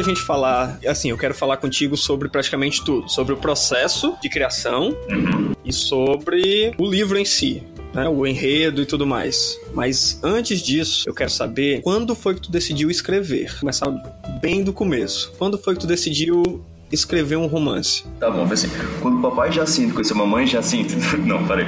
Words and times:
Da 0.01 0.09
gente 0.09 0.21
falar, 0.21 0.79
assim, 0.87 1.09
eu 1.09 1.17
quero 1.17 1.33
falar 1.33 1.57
contigo 1.57 1.95
sobre 1.95 2.27
praticamente 2.27 2.83
tudo. 2.83 3.09
Sobre 3.09 3.33
o 3.33 3.37
processo 3.37 4.15
de 4.21 4.29
criação 4.29 4.97
uhum. 5.09 5.53
e 5.63 5.71
sobre 5.71 6.73
o 6.77 6.89
livro 6.89 7.17
em 7.17 7.25
si. 7.25 7.63
Né, 7.93 8.07
o 8.07 8.25
enredo 8.25 8.81
e 8.81 8.85
tudo 8.85 9.05
mais. 9.05 9.59
Mas 9.73 10.17
antes 10.23 10.61
disso, 10.61 11.09
eu 11.09 11.13
quero 11.13 11.29
saber 11.29 11.81
quando 11.81 12.15
foi 12.15 12.35
que 12.35 12.41
tu 12.43 12.49
decidiu 12.49 12.89
escrever? 12.89 13.59
Começar 13.59 13.89
bem 14.41 14.63
do 14.63 14.71
começo. 14.71 15.33
Quando 15.37 15.57
foi 15.57 15.73
que 15.73 15.81
tu 15.81 15.87
decidiu 15.87 16.63
escrever 16.89 17.35
um 17.35 17.47
romance? 17.47 18.05
Tá 18.17 18.31
bom, 18.31 18.43
assim, 18.43 18.69
quando 19.01 19.19
o 19.19 19.21
papai 19.21 19.51
Jacinto 19.51 19.93
conheceu 19.93 20.15
a 20.15 20.19
mamãe 20.19 20.47
Jacinto, 20.47 20.93
não, 21.19 21.45
parei. 21.45 21.65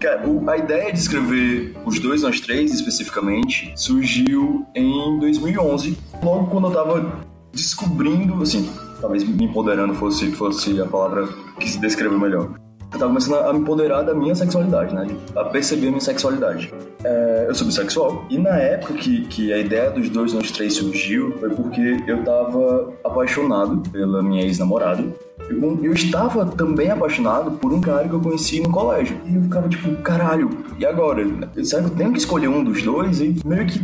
Cara, 0.00 0.22
a 0.50 0.56
ideia 0.56 0.90
de 0.90 0.98
escrever 0.98 1.76
os 1.84 1.98
dois 1.98 2.22
nós 2.22 2.40
três 2.40 2.72
especificamente 2.72 3.72
surgiu 3.76 4.66
em 4.74 5.18
2011, 5.18 5.98
logo 6.22 6.46
quando 6.46 6.68
eu 6.68 6.72
tava 6.72 7.31
descobrindo, 7.52 8.42
assim, 8.42 8.70
talvez 9.00 9.24
me 9.24 9.44
empoderando 9.44 9.94
fosse, 9.94 10.30
fosse 10.32 10.80
a 10.80 10.86
palavra 10.86 11.28
que 11.58 11.68
se 11.68 11.78
descreveu 11.78 12.18
melhor. 12.18 12.50
Eu 12.92 12.98
tava 12.98 13.06
começando 13.06 13.36
a 13.36 13.52
me 13.54 13.60
empoderar 13.60 14.02
da 14.02 14.14
minha 14.14 14.34
sexualidade, 14.34 14.94
né? 14.94 15.06
A 15.34 15.44
perceber 15.44 15.86
a 15.86 15.90
minha 15.90 16.00
sexualidade. 16.00 16.72
É, 17.02 17.46
eu 17.48 17.54
sou 17.54 17.66
bissexual, 17.66 18.26
e 18.28 18.36
na 18.36 18.50
época 18.50 18.92
que, 18.94 19.22
que 19.22 19.50
a 19.50 19.58
ideia 19.58 19.90
dos 19.90 20.10
dois 20.10 20.34
nós 20.34 20.50
três 20.50 20.74
surgiu, 20.74 21.34
foi 21.40 21.48
porque 21.50 21.96
eu 22.06 22.22
tava 22.22 22.92
apaixonado 23.02 23.78
pela 23.90 24.22
minha 24.22 24.42
ex-namorada. 24.42 25.04
Eu, 25.48 25.80
eu 25.82 25.92
estava 25.94 26.44
também 26.44 26.90
apaixonado 26.90 27.52
por 27.52 27.72
um 27.72 27.80
cara 27.80 28.06
que 28.06 28.14
eu 28.14 28.20
conheci 28.20 28.60
no 28.60 28.70
colégio. 28.70 29.18
E 29.26 29.36
eu 29.36 29.42
ficava 29.42 29.68
tipo, 29.70 29.96
caralho, 30.02 30.50
e 30.78 30.84
agora? 30.84 31.24
Será 31.64 31.82
que 31.82 31.88
eu 31.88 31.94
tenho 31.94 32.12
que 32.12 32.18
escolher 32.18 32.48
um 32.48 32.62
dos 32.62 32.82
dois? 32.82 33.22
E 33.22 33.34
meio 33.44 33.66
que 33.66 33.80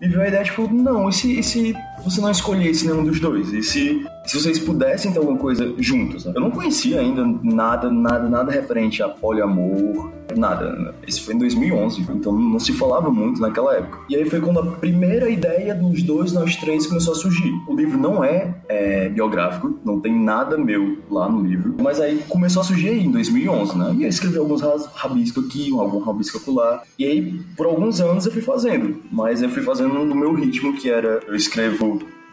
me 0.00 0.08
veio 0.08 0.22
a 0.22 0.28
ideia, 0.28 0.44
tipo, 0.44 0.72
não, 0.72 1.08
e 1.08 1.12
se, 1.12 1.38
e 1.38 1.42
se 1.42 1.74
você 2.04 2.20
não 2.20 2.30
escolhesse 2.30 2.86
nenhum 2.86 3.04
dos 3.04 3.20
dois? 3.20 3.52
E 3.52 3.62
se, 3.62 4.06
se 4.26 4.40
vocês 4.40 4.58
pudessem 4.58 5.12
ter 5.12 5.18
alguma 5.18 5.38
coisa 5.38 5.74
juntos? 5.78 6.24
Né? 6.24 6.32
Eu 6.34 6.40
não 6.40 6.50
conhecia 6.50 7.00
ainda 7.00 7.24
nada, 7.42 7.90
nada, 7.90 8.28
nada 8.28 8.52
referente 8.52 9.02
a 9.02 9.08
poliamor, 9.08 10.10
nada. 10.36 10.94
Esse 11.06 11.20
foi 11.20 11.34
em 11.34 11.38
2011, 11.38 12.02
então 12.10 12.32
não 12.32 12.58
se 12.58 12.72
falava 12.72 13.10
muito 13.10 13.40
naquela 13.40 13.74
época. 13.74 13.98
E 14.08 14.16
aí 14.16 14.28
foi 14.28 14.40
quando 14.40 14.60
a 14.60 14.66
primeira 14.66 15.28
ideia 15.28 15.74
dos 15.74 16.02
dois, 16.02 16.32
nós 16.32 16.56
três, 16.56 16.86
começou 16.86 17.12
a 17.12 17.16
surgir. 17.16 17.52
O 17.66 17.74
livro 17.74 17.98
não 17.98 18.22
é, 18.22 18.54
é 18.68 19.08
biográfico, 19.08 19.78
não 19.84 20.00
tem 20.00 20.14
nada 20.18 20.58
meu 20.58 20.98
lá 21.10 21.28
no 21.28 21.42
livro, 21.42 21.74
mas 21.80 22.00
aí 22.00 22.22
começou 22.28 22.60
a 22.62 22.64
surgir 22.64 22.88
aí, 22.88 23.04
em 23.04 23.10
2011, 23.10 23.78
né? 23.78 23.94
E 23.98 24.02
eu 24.04 24.08
escrevi 24.08 24.38
alguns 24.38 24.62
rabiscos 24.94 25.46
aqui, 25.46 25.72
algum 25.72 25.98
rabisco 26.00 26.52
lá. 26.52 26.82
E 26.98 27.04
aí, 27.04 27.40
por 27.56 27.66
alguns 27.66 28.00
anos 28.00 28.26
eu 28.26 28.32
fui 28.32 28.42
fazendo, 28.42 29.02
mas 29.10 29.42
eu 29.42 29.48
fui 29.48 29.62
fazendo 29.62 30.04
no 30.04 30.14
meu 30.14 30.34
ritmo, 30.34 30.74
que 30.76 30.90
era 30.90 31.20
eu 31.26 31.34
escrevo 31.34 31.87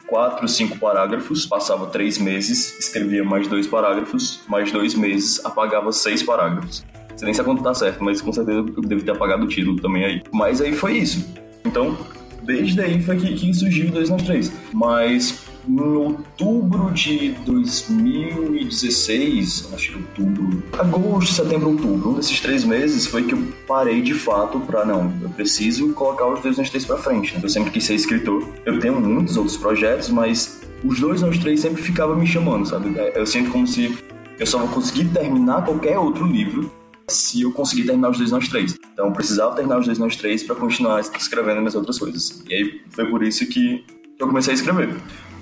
quatro, 0.08 0.48
cinco 0.48 0.78
parágrafos, 0.78 1.46
passava 1.46 1.88
três 1.88 2.18
meses, 2.18 2.78
escrevia 2.80 3.24
mais 3.24 3.48
dois 3.48 3.68
parágrafos, 3.68 4.42
mais 4.48 4.72
dois 4.72 4.96
meses, 4.96 5.44
apagava 5.46 5.92
seis 5.92 6.24
parágrafos. 6.24 6.86
Não 7.10 7.18
sei 7.18 7.26
nem 7.26 7.34
se 7.34 7.42
a 7.42 7.44
conta 7.44 7.64
tá 7.64 7.74
certo, 7.74 8.04
mas 8.04 8.22
com 8.22 8.34
certeza 8.34 8.60
eu 8.60 8.82
devo 8.82 9.04
ter 9.04 9.12
apagado 9.12 9.46
o 9.46 9.48
título 9.48 9.80
também 9.82 10.04
aí. 10.04 10.24
Mas 10.32 10.62
aí 10.62 10.74
foi 10.74 10.98
isso. 10.98 11.26
Então, 11.64 11.98
desde 12.44 12.82
aí 12.82 13.02
foi 13.02 13.16
que, 13.18 13.34
que 13.36 13.54
surgiu 13.54 13.88
o 13.88 13.92
2 13.92 14.10
nas 14.10 14.24
3. 14.24 14.52
Mas 14.74 15.46
em 15.68 15.80
outubro 15.80 16.92
de 16.92 17.30
2016, 17.46 19.70
acho 19.74 19.92
que 19.92 19.98
outubro, 19.98 20.64
agosto, 20.78 21.34
setembro, 21.34 21.70
outubro, 21.70 22.12
um 22.12 22.14
desses 22.14 22.40
três 22.40 22.64
meses 22.64 23.08
foi 23.08 23.24
que 23.24 23.34
eu 23.34 23.44
parei 23.68 24.02
de 24.02 24.14
fato 24.14 24.60
pra, 24.60 24.86
não, 24.86 25.12
eu 25.22 25.30
preciso 25.30 25.92
colocar 25.94 26.28
os 26.28 26.42
dois 26.42 26.58
nos 26.58 26.70
três 26.70 26.86
pra 26.86 26.98
frente. 26.98 27.34
Né? 27.34 27.40
Eu 27.44 27.50
sempre 27.50 27.72
quis 27.72 27.84
ser 27.84 27.96
escritor. 27.96 28.48
Eu 28.66 28.80
tenho 28.80 29.00
muitos 29.00 29.38
outros 29.38 29.58
projetos, 29.58 30.10
mas 30.10 30.62
os 30.84 31.00
dois 31.00 31.22
nos 31.22 31.38
três 31.38 31.60
sempre 31.60 31.82
ficavam 31.82 32.16
me 32.16 32.28
chamando, 32.28 32.66
sabe? 32.66 32.98
É, 32.98 33.20
eu 33.20 33.26
sinto 33.26 33.52
como 33.52 33.66
se 33.66 33.98
eu 34.40 34.46
só 34.46 34.60
vou 34.60 34.68
conseguir 34.68 35.06
terminar 35.06 35.64
qualquer 35.64 35.98
outro 35.98 36.26
livro 36.26 36.72
se 37.08 37.42
eu 37.42 37.52
conseguir 37.52 37.84
terminar 37.84 38.10
os 38.10 38.18
dois 38.18 38.32
nós 38.32 38.48
três. 38.48 38.78
Então 38.94 39.08
eu 39.08 39.12
precisava 39.12 39.56
terminar 39.56 39.80
os 39.80 39.86
dois 39.86 39.98
nós 39.98 40.16
três 40.16 40.44
para 40.44 40.56
continuar 40.56 41.02
escrevendo 41.02 41.58
minhas 41.58 41.76
outras 41.76 42.00
coisas. 42.00 42.44
E 42.48 42.54
aí 42.54 42.82
foi 42.90 43.06
por 43.08 43.24
isso 43.24 43.46
que 43.48 43.84
eu 44.20 44.28
comecei 44.28 44.54
a 44.54 44.56
escrever. 44.56 44.90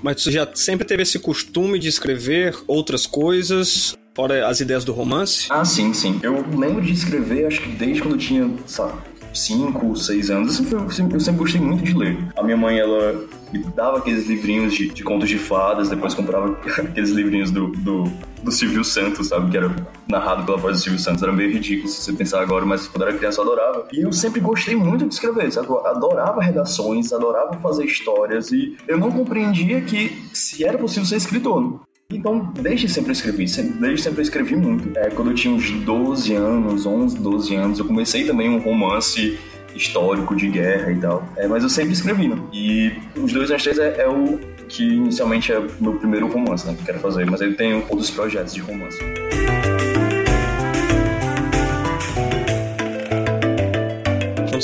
Mas 0.04 0.22
você 0.22 0.30
já 0.30 0.46
sempre 0.54 0.86
teve 0.86 1.02
esse 1.02 1.18
costume 1.18 1.78
de 1.78 1.88
escrever 1.88 2.54
outras 2.66 3.06
coisas, 3.06 3.96
fora 4.14 4.46
as 4.46 4.60
ideias 4.60 4.84
do 4.84 4.92
romance? 4.92 5.46
Ah, 5.48 5.64
sim, 5.64 5.94
sim. 5.94 6.20
Eu 6.22 6.44
lembro 6.54 6.82
de 6.82 6.92
escrever, 6.92 7.46
acho 7.46 7.62
que 7.62 7.70
desde 7.70 8.02
quando 8.02 8.12
eu 8.12 8.18
tinha, 8.18 8.54
sabe, 8.66 8.98
5, 9.34 9.96
6 9.96 10.30
anos. 10.30 10.58
Eu 10.58 10.90
sempre, 10.90 11.16
eu 11.16 11.20
sempre, 11.20 11.38
gostei 11.38 11.60
muito 11.60 11.82
de 11.82 11.94
ler. 11.94 12.16
A 12.36 12.42
minha 12.42 12.56
mãe, 12.56 12.78
ela 12.78 13.24
me 13.52 13.58
dava 13.60 13.98
aqueles 13.98 14.26
livrinhos 14.26 14.74
de, 14.74 14.88
de 14.88 15.02
contos 15.02 15.28
de 15.28 15.38
fadas, 15.38 15.88
depois 15.88 16.14
comprava 16.14 16.52
aqueles 16.78 17.10
livrinhos 17.10 17.50
do, 17.50 17.68
do, 17.68 18.04
do 18.42 18.52
Silvio 18.52 18.84
Santos, 18.84 19.28
sabe? 19.28 19.50
Que 19.50 19.56
era 19.56 19.74
narrado 20.08 20.44
pela 20.44 20.58
voz 20.58 20.78
do 20.78 20.82
Silvio 20.82 21.00
Santos. 21.00 21.22
Era 21.22 21.32
meio 21.32 21.52
ridículo 21.52 21.88
se 21.88 22.02
você 22.02 22.12
pensar 22.12 22.40
agora, 22.40 22.64
mas 22.64 22.86
quando 22.86 23.02
era 23.02 23.16
criança 23.16 23.40
eu 23.40 23.44
adorava. 23.44 23.88
E 23.92 24.00
eu 24.00 24.12
sempre 24.12 24.40
gostei 24.40 24.76
muito 24.76 25.06
de 25.06 25.14
escrever, 25.14 25.52
sabe? 25.52 25.68
Adorava 25.84 26.40
redações, 26.42 27.12
adorava 27.12 27.54
fazer 27.58 27.84
histórias 27.84 28.50
e 28.52 28.76
eu 28.86 28.98
não 28.98 29.10
compreendia 29.10 29.80
que 29.80 30.28
se 30.32 30.64
era 30.64 30.78
possível 30.78 31.06
ser 31.06 31.16
escritor. 31.16 31.80
Então, 32.10 32.52
desde 32.60 32.88
sempre 32.88 33.10
eu 33.10 33.12
escrevi, 33.12 33.46
desde 33.80 34.02
sempre 34.02 34.20
eu 34.20 34.22
escrevi 34.22 34.56
muito. 34.56 34.96
É, 34.98 35.08
quando 35.10 35.30
eu 35.30 35.34
tinha 35.34 35.54
uns 35.54 35.70
12 35.70 36.34
anos, 36.34 36.84
11, 36.84 37.18
12 37.18 37.54
anos, 37.54 37.78
eu 37.78 37.84
comecei 37.86 38.24
também 38.24 38.48
um 38.50 38.58
romance 38.58 39.38
histórico 39.74 40.36
de 40.36 40.48
guerra 40.48 40.92
e 40.92 40.96
tal. 40.96 41.26
É, 41.36 41.48
mas 41.48 41.62
eu 41.62 41.68
sempre 41.68 41.92
escrevi, 41.92 42.28
né? 42.28 42.36
E 42.52 42.92
os 43.16 43.32
dois 43.32 43.50
nas 43.50 43.62
três 43.62 43.78
é, 43.78 44.02
é, 44.02 44.08
o 44.08 44.38
que 44.68 44.84
inicialmente 44.84 45.52
é 45.52 45.60
meu 45.80 45.94
primeiro 45.94 46.26
romance, 46.28 46.66
né? 46.66 46.74
Que 46.74 46.82
eu 46.82 46.86
quero 46.86 46.98
fazer, 47.00 47.28
mas 47.28 47.40
eu 47.40 47.56
tenho 47.56 47.84
outros 47.88 48.10
projetos 48.10 48.54
de 48.54 48.60
romance. 48.60 48.98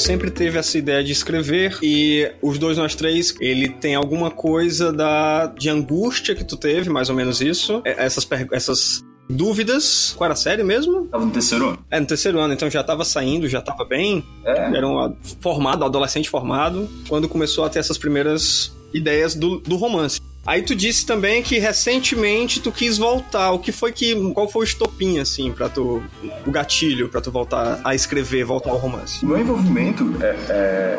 Sempre 0.01 0.31
teve 0.31 0.59
essa 0.59 0.77
ideia 0.77 1.03
de 1.03 1.13
escrever 1.13 1.79
e 1.83 2.31
os 2.43 2.59
dois 2.59 2.77
nós 2.77 2.95
três, 2.95 3.35
ele 3.41 3.69
tem 3.69 3.95
alguma 3.95 4.31
coisa 4.31 4.93
da 4.93 5.47
de 5.47 5.69
angústia 5.69 6.35
que 6.35 6.45
tu 6.45 6.57
teve, 6.57 6.91
mais 6.91 7.09
ou 7.09 7.15
menos 7.15 7.41
isso. 7.41 7.83
É, 7.85 8.05
essas 8.05 8.27
essas 8.53 9.05
dúvidas. 9.29 10.13
Qual 10.17 10.27
era 10.27 10.35
a 10.35 10.37
série 10.37 10.65
mesmo? 10.65 11.07
Tava 11.07 11.25
no 11.25 11.31
terceiro 11.31 11.69
ano. 11.69 11.79
É, 11.91 12.01
no 12.01 12.07
terceiro 12.07 12.39
ano, 12.41 12.53
então 12.53 12.69
já 12.69 12.83
tava 12.83 13.05
saindo, 13.05 13.49
já 13.49 13.61
tava 13.61 13.85
bem. 13.85 14.25
É. 14.45 14.77
Era 14.77 14.87
um 14.87 15.15
formado, 15.41 15.85
adolescente 15.85 16.29
formado, 16.29 16.89
quando 17.09 17.29
começou 17.29 17.65
a 17.65 17.71
ter 17.71 17.79
essas 17.79 17.97
primeiras 17.97 18.73
ideias 18.93 19.35
do, 19.35 19.61
do 19.61 19.77
romance. 19.77 20.21
Aí 20.47 20.63
tu 20.63 20.75
disse 20.75 21.05
também 21.05 21.43
que 21.43 21.59
recentemente 21.59 22.61
tu 22.61 22.73
quis 22.73 22.97
voltar. 22.97 23.53
O 23.53 23.59
que 23.59 23.73
foi 23.73 23.93
que. 23.93 24.15
Qual 24.33 24.49
foi 24.49 24.63
o 24.63 24.65
estopim, 24.65 25.19
assim, 25.19 25.53
pra 25.53 25.69
tu. 25.69 26.03
O 26.47 26.51
gatilho 26.51 27.09
pra 27.09 27.21
tu 27.21 27.31
voltar 27.31 27.81
a 27.85 27.95
escrever, 27.95 28.45
voltar 28.45 28.71
ao 28.71 28.79
romance? 28.79 29.25
Meu 29.25 29.39
envolvimento 29.39 30.15
é, 30.21 30.37
é, 30.49 30.99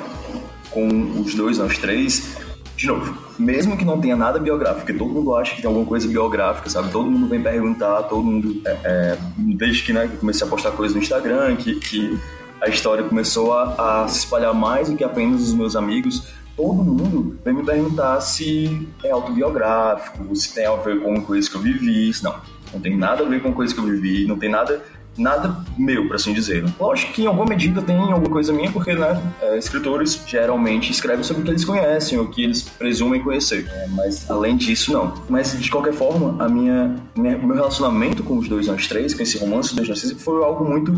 com 0.70 0.88
os 1.22 1.34
dois, 1.34 1.58
nós 1.58 1.78
três, 1.78 2.38
de 2.78 2.86
novo, 2.88 3.18
mesmo 3.38 3.76
que 3.76 3.84
não 3.84 4.00
tenha 4.00 4.16
nada 4.16 4.40
biográfico, 4.40 4.86
porque 4.86 4.94
todo 4.94 5.12
mundo 5.12 5.36
acha 5.36 5.56
que 5.56 5.62
tem 5.62 5.68
alguma 5.68 5.86
coisa 5.86 6.08
biográfica, 6.08 6.70
sabe? 6.70 6.92
Todo 6.92 7.10
mundo 7.10 7.28
vem 7.28 7.42
perguntar, 7.42 8.04
todo 8.04 8.24
mundo. 8.24 8.62
É, 8.66 8.78
é, 8.84 9.18
desde 9.38 9.84
que 9.84 9.92
né, 9.92 10.06
eu 10.06 10.18
comecei 10.20 10.46
a 10.46 10.50
postar 10.50 10.72
coisas 10.72 10.96
no 10.96 11.02
Instagram, 11.02 11.56
que, 11.56 11.76
que 11.80 12.20
a 12.62 12.70
história 12.70 13.04
começou 13.04 13.54
a, 13.54 14.04
a 14.04 14.08
se 14.08 14.20
espalhar 14.20 14.54
mais 14.54 14.88
do 14.88 14.96
que 14.96 15.04
apenas 15.04 15.42
os 15.42 15.54
meus 15.54 15.76
amigos, 15.76 16.28
todo 16.56 16.84
mundo 16.84 17.38
vem 17.44 17.54
me 17.54 17.64
perguntar 17.64 18.20
se 18.22 18.88
é 19.04 19.12
autobiográfico, 19.12 20.36
se 20.36 20.54
tem 20.54 20.66
a 20.66 20.76
ver 20.76 21.02
com 21.02 21.22
coisas 21.22 21.50
que 21.50 21.56
eu 21.56 21.62
vivi. 21.62 22.12
Não, 22.22 22.36
não 22.74 22.80
tem 22.80 22.98
nada 22.98 23.24
a 23.24 23.28
ver 23.28 23.42
com 23.42 23.54
coisas 23.54 23.74
que 23.74 23.80
eu 23.80 23.86
vivi, 23.86 24.26
não 24.26 24.38
tem 24.38 24.50
nada 24.50 24.82
nada 25.18 25.58
meu, 25.78 26.08
por 26.08 26.16
assim 26.16 26.34
dizer. 26.34 26.64
Lógico 26.80 27.14
que 27.14 27.24
em 27.24 27.28
alguma 27.28 27.46
medida 27.46 27.82
tem 27.82 27.98
alguma 27.98 28.30
coisa 28.30 28.54
minha, 28.54 28.72
porque 28.72 28.94
né, 28.94 29.22
é, 29.42 29.58
escritores 29.58 30.22
geralmente 30.26 30.92
escrevem 30.92 31.24
sobre 31.24 31.42
o 31.42 31.46
que 31.46 31.52
eles 31.52 31.66
conhecem, 31.66 32.18
ou 32.18 32.26
o 32.26 32.28
que 32.30 32.44
eles 32.44 32.64
presumem 32.64 33.22
conhecer. 33.22 33.70
É, 33.70 33.88
mas 33.88 34.30
além 34.30 34.56
disso, 34.56 34.92
não. 34.92 35.14
Mas 35.30 35.60
de 35.60 35.70
qualquer 35.70 35.94
forma, 35.94 36.42
a 36.44 36.48
minha, 36.48 36.96
minha, 37.16 37.38
meu 37.38 37.56
relacionamento 37.56 38.24
com 38.24 38.38
os 38.38 38.48
dois 38.48 38.68
nós 38.68 38.88
três, 38.88 39.14
com 39.14 39.24
esse 39.24 39.38
romance 39.38 39.76
dois 39.76 39.88
nós 39.88 40.00
três, 40.00 40.22
foi 40.22 40.44
algo 40.44 40.64
muito, 40.64 40.92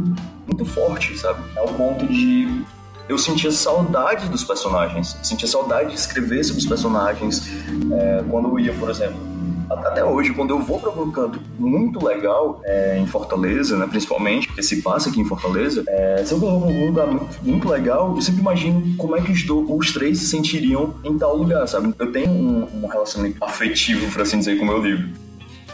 muito 0.47 0.65
forte, 0.65 1.17
sabe? 1.17 1.39
Ao 1.57 1.67
ponto 1.67 2.05
de 2.05 2.63
eu 3.07 3.17
sentia 3.17 3.51
saudade 3.51 4.29
dos 4.29 4.43
personagens, 4.43 5.17
sentia 5.21 5.47
saudade 5.47 5.89
de 5.89 5.95
escrever 5.95 6.43
sobre 6.43 6.61
os 6.61 6.67
personagens. 6.67 7.47
É, 7.91 8.23
quando 8.29 8.49
eu 8.49 8.59
ia, 8.59 8.73
por 8.73 8.89
exemplo, 8.89 9.33
até 9.69 10.03
hoje, 10.03 10.33
quando 10.33 10.51
eu 10.51 10.59
vou 10.59 10.79
para 10.79 10.89
algum 10.89 11.09
canto 11.11 11.39
muito 11.57 12.03
legal 12.05 12.61
é, 12.63 12.97
em 12.97 13.07
Fortaleza, 13.07 13.77
né, 13.77 13.87
principalmente, 13.87 14.47
porque 14.47 14.61
se 14.61 14.81
passa 14.81 15.09
aqui 15.09 15.19
em 15.19 15.25
Fortaleza, 15.25 15.83
é, 15.87 16.23
se 16.23 16.33
eu 16.33 16.39
vou 16.39 16.59
para 16.59 16.69
algum 16.69 16.85
lugar 16.87 17.07
muito, 17.07 17.43
muito, 17.43 17.69
legal, 17.69 18.13
eu 18.15 18.21
sempre 18.21 18.41
imagino 18.41 18.95
como 18.97 19.15
é 19.15 19.21
que 19.21 19.31
os, 19.31 19.43
do, 19.43 19.75
os 19.75 19.91
três 19.91 20.19
se 20.19 20.27
sentiriam 20.27 20.93
em 21.03 21.17
tal 21.17 21.35
lugar, 21.35 21.67
sabe? 21.67 21.93
Eu 21.97 22.11
tenho 22.11 22.29
um, 22.29 22.83
um 22.83 22.87
relacionamento 22.87 23.43
afetivo, 23.43 24.11
por 24.11 24.21
assim 24.21 24.39
dizer, 24.39 24.57
com 24.57 24.65
o 24.65 24.67
meu 24.67 24.81
livro. 24.81 25.22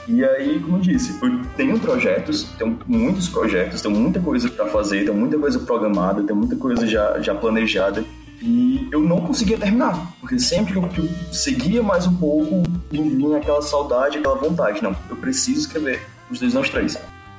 E 0.09 0.25
aí, 0.25 0.59
como 0.59 0.79
disse, 0.79 1.15
eu 1.21 1.39
tenho 1.55 1.79
projetos, 1.79 2.45
tenho 2.57 2.79
muitos 2.87 3.29
projetos, 3.29 3.79
tenho 3.79 3.93
muita 3.93 4.19
coisa 4.19 4.49
para 4.49 4.65
fazer, 4.65 5.05
tenho 5.05 5.13
muita 5.13 5.37
coisa 5.37 5.59
programada, 5.59 6.23
tenho 6.23 6.35
muita 6.35 6.55
coisa 6.55 6.87
já, 6.87 7.21
já 7.21 7.35
planejada. 7.35 8.03
E 8.41 8.87
eu 8.91 9.01
não 9.01 9.21
conseguia 9.21 9.55
terminar, 9.55 10.15
porque 10.19 10.39
sempre 10.39 10.73
que 10.73 10.79
eu, 10.79 10.87
que 10.87 10.99
eu 11.01 11.09
seguia 11.31 11.83
mais 11.83 12.07
um 12.07 12.15
pouco, 12.15 12.63
vinha 12.89 13.37
aquela 13.37 13.61
saudade, 13.61 14.17
aquela 14.17 14.33
vontade. 14.35 14.81
Não, 14.81 14.95
eu 15.11 15.15
preciso 15.15 15.59
escrever 15.59 16.01
os 16.31 16.39
dois 16.39 16.55
anos 16.55 16.69
três. 16.69 16.97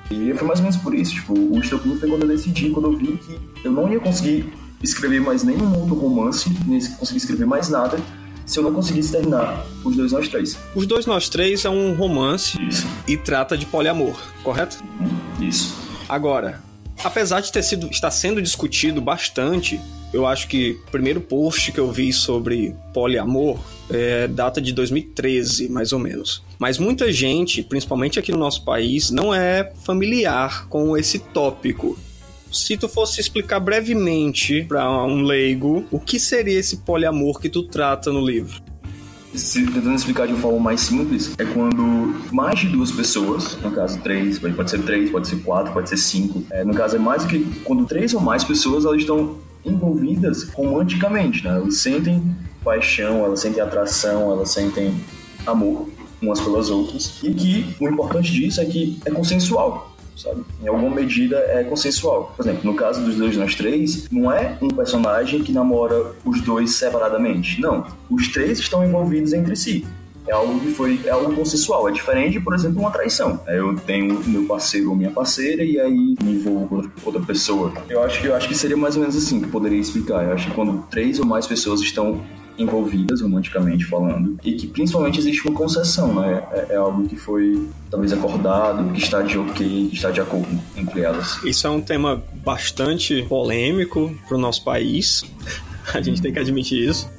E 0.09 0.33
foi 0.35 0.47
mais 0.47 0.61
ou 0.61 0.65
menos 0.65 0.77
por 0.77 0.95
isso. 0.95 1.15
Tipo, 1.15 1.35
o 1.35 1.59
estopim 1.59 1.97
foi 1.97 2.09
quando 2.09 2.23
eu 2.23 2.29
decidi, 2.29 2.71
quando 2.71 2.93
eu 2.93 2.97
vi 2.97 3.17
que 3.17 3.41
eu 3.65 3.73
não 3.73 3.93
ia 3.93 3.99
conseguir 3.99 4.53
escrever 4.81 5.21
mais 5.21 5.43
nenhum 5.43 5.77
outro 5.77 5.97
romance, 5.97 6.57
nem 6.67 6.81
conseguir 6.93 7.19
escrever 7.19 7.47
mais 7.47 7.69
nada, 7.69 7.99
se 8.47 8.59
eu 8.59 8.63
não 8.63 8.73
conseguisse 8.73 9.13
terminar 9.13 9.67
os 9.85 9.97
dois 9.97 10.13
nós 10.13 10.29
três. 10.29 10.59
Os 10.75 10.87
dois 10.87 11.07
nós 11.07 11.29
três 11.29 11.65
é 11.65 11.71
um 11.71 11.95
romance 11.95 12.61
isso. 12.63 12.87
e 13.07 13.17
trata 13.17 13.57
de 13.57 13.67
poliamor, 13.67 14.17
correto? 14.43 14.83
Isso. 15.41 15.77
Agora, 16.09 16.63
apesar 17.03 17.41
de 17.41 17.53
ter 17.53 17.63
sido 17.63 17.89
estar 17.89 18.11
sendo 18.11 18.43
discutido 18.43 19.01
bastante 19.01 19.81
eu 20.13 20.27
acho 20.27 20.49
que 20.49 20.73
o 20.89 20.91
primeiro 20.91 21.21
post 21.21 21.71
que 21.71 21.79
eu 21.79 21.91
vi 21.91 22.13
sobre 22.13 22.75
poliamor 22.93 23.59
é 23.89 24.27
data 24.27 24.61
de 24.61 24.73
2013, 24.73 25.69
mais 25.69 25.93
ou 25.93 25.99
menos. 25.99 26.43
Mas 26.59 26.79
muita 26.79 27.13
gente, 27.13 27.63
principalmente 27.63 28.19
aqui 28.19 28.33
no 28.33 28.39
nosso 28.39 28.65
país, 28.65 29.11
não 29.11 29.33
é 29.33 29.73
familiar 29.85 30.67
com 30.69 30.97
esse 30.97 31.19
tópico. 31.19 31.97
Se 32.53 32.77
tu 32.77 32.89
fosse 32.89 33.21
explicar 33.21 33.61
brevemente 33.61 34.65
para 34.65 34.91
um 34.91 35.23
leigo 35.23 35.85
o 35.91 36.01
que 36.01 36.19
seria 36.19 36.59
esse 36.59 36.79
poliamor 36.79 37.41
que 37.41 37.49
tu 37.49 37.63
trata 37.63 38.13
no 38.13 38.25
livro. 38.25 38.61
Se, 39.35 39.65
tentando 39.65 39.95
explicar 39.95 40.27
de 40.27 40.33
uma 40.33 40.43
forma 40.43 40.59
mais 40.59 40.81
simples, 40.81 41.33
é 41.39 41.45
quando 41.45 41.85
mais 42.33 42.59
de 42.59 42.69
duas 42.69 42.91
pessoas, 42.91 43.57
no 43.63 43.71
caso 43.71 44.01
três, 44.01 44.41
pode 44.41 44.69
ser 44.69 44.83
três, 44.83 45.09
pode 45.09 45.29
ser 45.29 45.37
quatro, 45.37 45.73
pode 45.73 45.89
ser 45.89 45.97
cinco. 45.97 46.45
É, 46.51 46.65
no 46.65 46.75
caso 46.75 46.97
é 46.97 46.99
mais 46.99 47.23
do 47.23 47.29
que 47.29 47.39
quando 47.63 47.87
três 47.87 48.13
ou 48.13 48.21
mais 48.21 48.43
pessoas 48.43 48.85
elas 48.85 49.01
estão 49.01 49.39
envolvidas 49.65 50.49
romanticamente, 50.51 51.45
né? 51.45 51.51
Elas 51.51 51.77
sentem 51.77 52.35
paixão, 52.65 53.25
elas 53.25 53.41
sentem 53.41 53.63
atração, 53.63 54.33
elas 54.33 54.51
sentem 54.51 55.01
amor 55.47 55.89
umas 56.21 56.41
pelas 56.41 56.69
outras. 56.69 57.19
E 57.23 57.33
que 57.33 57.77
o 57.81 57.89
importante 57.89 58.31
disso 58.31 58.61
é 58.61 58.65
que 58.65 58.99
é 59.05 59.11
consensual, 59.11 59.90
sabe? 60.23 60.43
Em 60.63 60.69
alguma 60.69 60.95
medida 60.95 61.37
é 61.37 61.65
consensual. 61.65 62.33
Por 62.37 62.45
exemplo, 62.45 62.63
no 62.65 62.75
caso 62.75 63.03
dos 63.05 63.17
dois 63.17 63.37
nós 63.37 63.55
três, 63.55 64.09
não 64.11 64.31
é 64.31 64.57
um 64.61 64.69
personagem 64.69 65.43
que 65.43 65.53
namora 65.53 66.13
os 66.25 66.41
dois 66.41 66.75
separadamente. 66.75 67.61
Não. 67.61 67.87
Os 68.11 68.29
três 68.29 68.59
estão 68.59 68.85
envolvidos 68.85 69.33
entre 69.33 69.57
si 69.57 69.87
é 70.31 70.33
algo 70.33 70.61
que 70.61 70.71
foi 70.71 71.01
é 71.05 71.11
algo 71.11 71.35
consensual. 71.35 71.89
É 71.89 71.93
diferente, 71.93 72.39
por 72.41 72.55
exemplo, 72.55 72.81
uma 72.81 72.91
traição. 72.91 73.41
Eu 73.49 73.77
tenho 73.77 74.23
meu 74.27 74.45
parceiro 74.45 74.91
ou 74.91 74.97
minha 74.97 75.11
parceira 75.11 75.65
e 75.65 75.79
aí 75.79 76.15
me 76.23 76.35
envolvo 76.35 76.69
com 76.69 76.91
outra 77.05 77.21
pessoa. 77.21 77.73
Eu 77.89 78.03
acho, 78.03 78.25
eu 78.25 78.35
acho 78.35 78.49
que 78.49 78.55
seria 78.55 78.77
mais 78.77 78.95
ou 78.95 79.01
menos 79.01 79.17
assim 79.17 79.41
que 79.41 79.49
poderia 79.49 79.79
explicar. 79.79 80.25
Eu 80.25 80.33
acho 80.33 80.49
que 80.49 80.55
quando 80.55 80.85
três 80.89 81.19
ou 81.19 81.27
mais 81.27 81.47
pessoas 81.47 81.81
estão 81.81 82.23
envolvidas, 82.63 83.21
romanticamente 83.21 83.85
falando, 83.85 84.37
e 84.45 84.53
que 84.53 84.67
principalmente 84.67 85.19
existe 85.19 85.47
uma 85.47 85.57
concessão, 85.57 86.15
né? 86.15 86.43
É, 86.53 86.75
é, 86.75 86.77
algo 86.77 87.07
que 87.09 87.17
foi 87.17 87.69
talvez 87.91 88.13
acordado, 88.13 88.93
que 88.93 89.01
está 89.01 89.23
de 89.23 89.39
ok, 89.39 89.89
que 89.89 89.95
está 89.95 90.11
de 90.11 90.21
acordo 90.21 90.49
entre 90.77 91.01
elas. 91.01 91.43
Isso 91.45 91.67
é 91.67 91.71
um 91.71 91.81
tema 91.81 92.23
bastante 92.45 93.23
polêmico 93.29 94.15
para 94.29 94.37
o 94.37 94.41
nosso 94.41 94.65
país. 94.65 95.25
A 95.93 96.01
gente 96.01 96.23
tem 96.23 96.33
que 96.33 96.39
admitir 96.39 96.89
isso. 96.89 97.11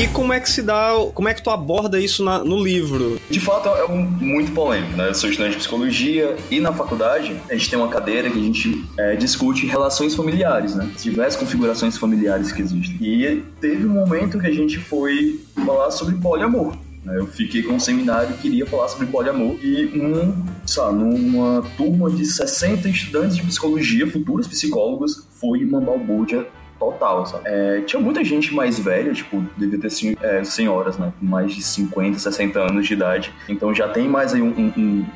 E 0.00 0.08
como 0.08 0.32
é 0.32 0.40
que 0.40 0.48
se 0.48 0.62
dá, 0.62 0.92
como 1.12 1.28
é 1.28 1.34
que 1.34 1.42
tu 1.42 1.50
aborda 1.50 2.00
isso 2.00 2.24
na, 2.24 2.42
no 2.42 2.58
livro? 2.58 3.20
De 3.28 3.38
fato, 3.38 3.68
é 3.68 3.84
um, 3.84 4.00
muito 4.00 4.50
polêmico, 4.52 4.96
né? 4.96 5.10
Eu 5.10 5.14
sou 5.14 5.28
estudante 5.28 5.52
de 5.52 5.58
psicologia 5.58 6.36
e 6.50 6.58
na 6.58 6.72
faculdade 6.72 7.36
a 7.50 7.52
gente 7.52 7.68
tem 7.68 7.78
uma 7.78 7.88
cadeira 7.88 8.30
que 8.30 8.38
a 8.38 8.42
gente 8.42 8.82
é, 8.96 9.14
discute 9.14 9.66
relações 9.66 10.14
familiares, 10.14 10.74
né? 10.74 10.90
As 10.96 11.02
diversas 11.02 11.38
configurações 11.38 11.98
familiares 11.98 12.50
que 12.50 12.62
existem. 12.62 12.96
E 12.98 13.44
teve 13.60 13.84
um 13.84 13.90
momento 13.90 14.38
que 14.38 14.46
a 14.46 14.52
gente 14.54 14.78
foi 14.78 15.38
falar 15.66 15.90
sobre 15.90 16.14
poliamor. 16.14 16.74
Né? 17.04 17.18
Eu 17.18 17.26
fiquei 17.26 17.62
com 17.62 17.74
um 17.74 17.80
seminário 17.80 18.30
e 18.30 18.38
queria 18.38 18.64
falar 18.64 18.88
sobre 18.88 19.06
poliamor. 19.06 19.58
E 19.62 19.84
um, 20.00 20.34
sabe, 20.64 20.96
numa 20.96 21.62
turma 21.76 22.10
de 22.10 22.24
60 22.24 22.88
estudantes 22.88 23.36
de 23.36 23.42
psicologia, 23.42 24.10
futuros 24.10 24.48
psicólogos, 24.48 25.28
foi 25.38 25.62
uma 25.62 25.78
balbúrdia 25.78 26.46
total, 26.80 27.26
sabe? 27.26 27.44
É, 27.46 27.82
tinha 27.82 28.00
muita 28.00 28.24
gente 28.24 28.54
mais 28.54 28.78
velha, 28.78 29.12
tipo, 29.12 29.44
devia 29.56 29.78
ter 29.78 30.16
é, 30.22 30.42
senhoras, 30.42 30.96
né? 30.96 31.12
Com 31.20 31.26
mais 31.26 31.52
de 31.52 31.62
50, 31.62 32.18
60 32.18 32.58
anos 32.58 32.86
de 32.86 32.94
idade. 32.94 33.32
Então 33.48 33.74
já 33.74 33.86
tem 33.86 34.08
mais 34.08 34.32
aí 34.32 34.40
um, 34.40 34.48
um, 34.48 34.72
um 34.76 35.06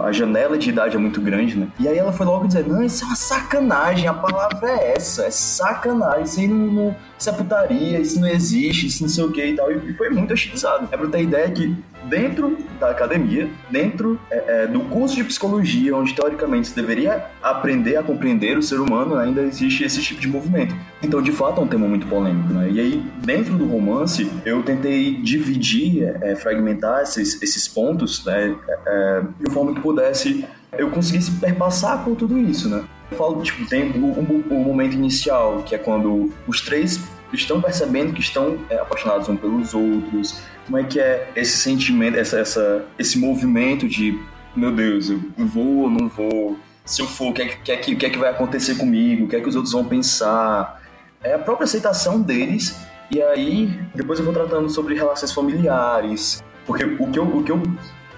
a 0.00 0.12
janela 0.12 0.56
de 0.56 0.70
idade 0.70 0.94
é 0.94 0.98
muito 0.98 1.20
grande, 1.20 1.58
né? 1.58 1.66
E 1.78 1.88
aí 1.88 1.98
ela 1.98 2.12
foi 2.12 2.24
logo 2.24 2.46
dizer, 2.46 2.66
não, 2.66 2.82
isso 2.84 3.02
é 3.02 3.06
uma 3.08 3.16
sacanagem, 3.16 4.06
a 4.06 4.14
palavra 4.14 4.70
é 4.70 4.94
essa, 4.96 5.24
é 5.24 5.30
sacanagem, 5.30 6.22
isso 6.22 6.40
aí 6.40 6.46
não, 6.48 6.56
não 6.56 6.96
isso 7.18 7.28
é 7.28 7.32
putaria, 7.32 7.98
isso 7.98 8.20
não 8.20 8.28
existe, 8.28 8.86
isso 8.86 9.02
não 9.02 9.08
sei 9.08 9.24
o 9.24 9.32
que 9.32 9.44
e 9.44 9.56
tal. 9.56 9.72
E 9.72 9.92
foi 9.94 10.08
muito 10.10 10.32
hostilizado. 10.32 10.88
É 10.92 10.96
pra 10.96 11.08
ter 11.08 11.22
ideia 11.22 11.50
que 11.50 11.76
dentro 12.12 12.58
da 12.78 12.90
academia, 12.90 13.48
dentro 13.70 14.20
é, 14.30 14.64
é, 14.64 14.66
do 14.66 14.80
curso 14.80 15.16
de 15.16 15.24
psicologia, 15.24 15.96
onde 15.96 16.12
teoricamente 16.12 16.68
se 16.68 16.76
deveria 16.76 17.24
aprender 17.42 17.96
a 17.96 18.02
compreender 18.02 18.58
o 18.58 18.62
ser 18.62 18.80
humano, 18.80 19.16
ainda 19.16 19.40
existe 19.40 19.82
esse 19.82 20.02
tipo 20.02 20.20
de 20.20 20.28
movimento. 20.28 20.76
Então, 21.02 21.22
de 21.22 21.32
fato, 21.32 21.62
é 21.62 21.64
um 21.64 21.66
tema 21.66 21.88
muito 21.88 22.06
polêmico, 22.06 22.52
né? 22.52 22.68
E 22.70 22.78
aí, 22.78 23.02
dentro 23.24 23.54
do 23.54 23.64
romance, 23.64 24.30
eu 24.44 24.62
tentei 24.62 25.14
dividir, 25.22 26.04
é, 26.20 26.36
fragmentar 26.36 27.00
esses, 27.00 27.40
esses 27.40 27.66
pontos, 27.66 28.22
né? 28.26 28.54
É, 28.68 28.78
é, 28.86 29.22
de 29.40 29.50
forma 29.50 29.72
que 29.74 29.80
pudesse 29.80 30.44
eu 30.76 30.90
conseguisse 30.90 31.30
perpassar 31.32 32.04
por 32.04 32.16
tudo 32.16 32.38
isso, 32.38 32.68
né? 32.68 32.84
Eu 33.10 33.16
falo, 33.16 33.42
tipo, 33.42 33.66
tem 33.66 33.90
o, 33.90 34.06
o, 34.06 34.44
o 34.50 34.64
momento 34.64 34.94
inicial, 34.94 35.62
que 35.62 35.74
é 35.74 35.78
quando 35.78 36.30
os 36.46 36.60
três 36.60 37.00
estão 37.32 37.60
percebendo 37.60 38.12
que 38.12 38.20
estão 38.20 38.58
é, 38.68 38.76
apaixonados 38.76 39.28
uns 39.28 39.40
pelos 39.40 39.74
outros, 39.74 40.42
como 40.64 40.78
é 40.78 40.84
que 40.84 41.00
é 41.00 41.30
esse 41.34 41.58
sentimento, 41.58 42.18
essa, 42.18 42.38
essa, 42.38 42.84
esse 42.98 43.18
movimento 43.18 43.88
de, 43.88 44.18
meu 44.54 44.72
Deus, 44.72 45.10
eu 45.10 45.20
vou 45.38 45.82
ou 45.82 45.90
não 45.90 46.08
vou? 46.08 46.56
Se 46.84 47.00
eu 47.00 47.06
for, 47.06 47.30
o 47.30 47.32
que 47.32 47.42
é 47.42 47.46
que, 47.46 47.76
que, 47.76 47.96
que, 47.96 48.06
é 48.06 48.10
que 48.10 48.18
vai 48.18 48.30
acontecer 48.30 48.76
comigo? 48.76 49.24
O 49.24 49.28
que 49.28 49.36
é 49.36 49.40
que 49.40 49.48
os 49.48 49.56
outros 49.56 49.72
vão 49.72 49.84
pensar? 49.84 50.82
É 51.22 51.34
a 51.34 51.38
própria 51.38 51.64
aceitação 51.64 52.20
deles. 52.20 52.76
E 53.10 53.22
aí, 53.22 53.78
depois 53.94 54.18
eu 54.18 54.24
vou 54.24 54.34
tratando 54.34 54.68
sobre 54.68 54.94
relações 54.94 55.32
familiares. 55.32 56.42
Porque 56.66 56.84
o 56.84 57.10
que 57.10 57.18
eu, 57.18 57.24
o 57.24 57.42
que 57.42 57.52
eu 57.52 57.62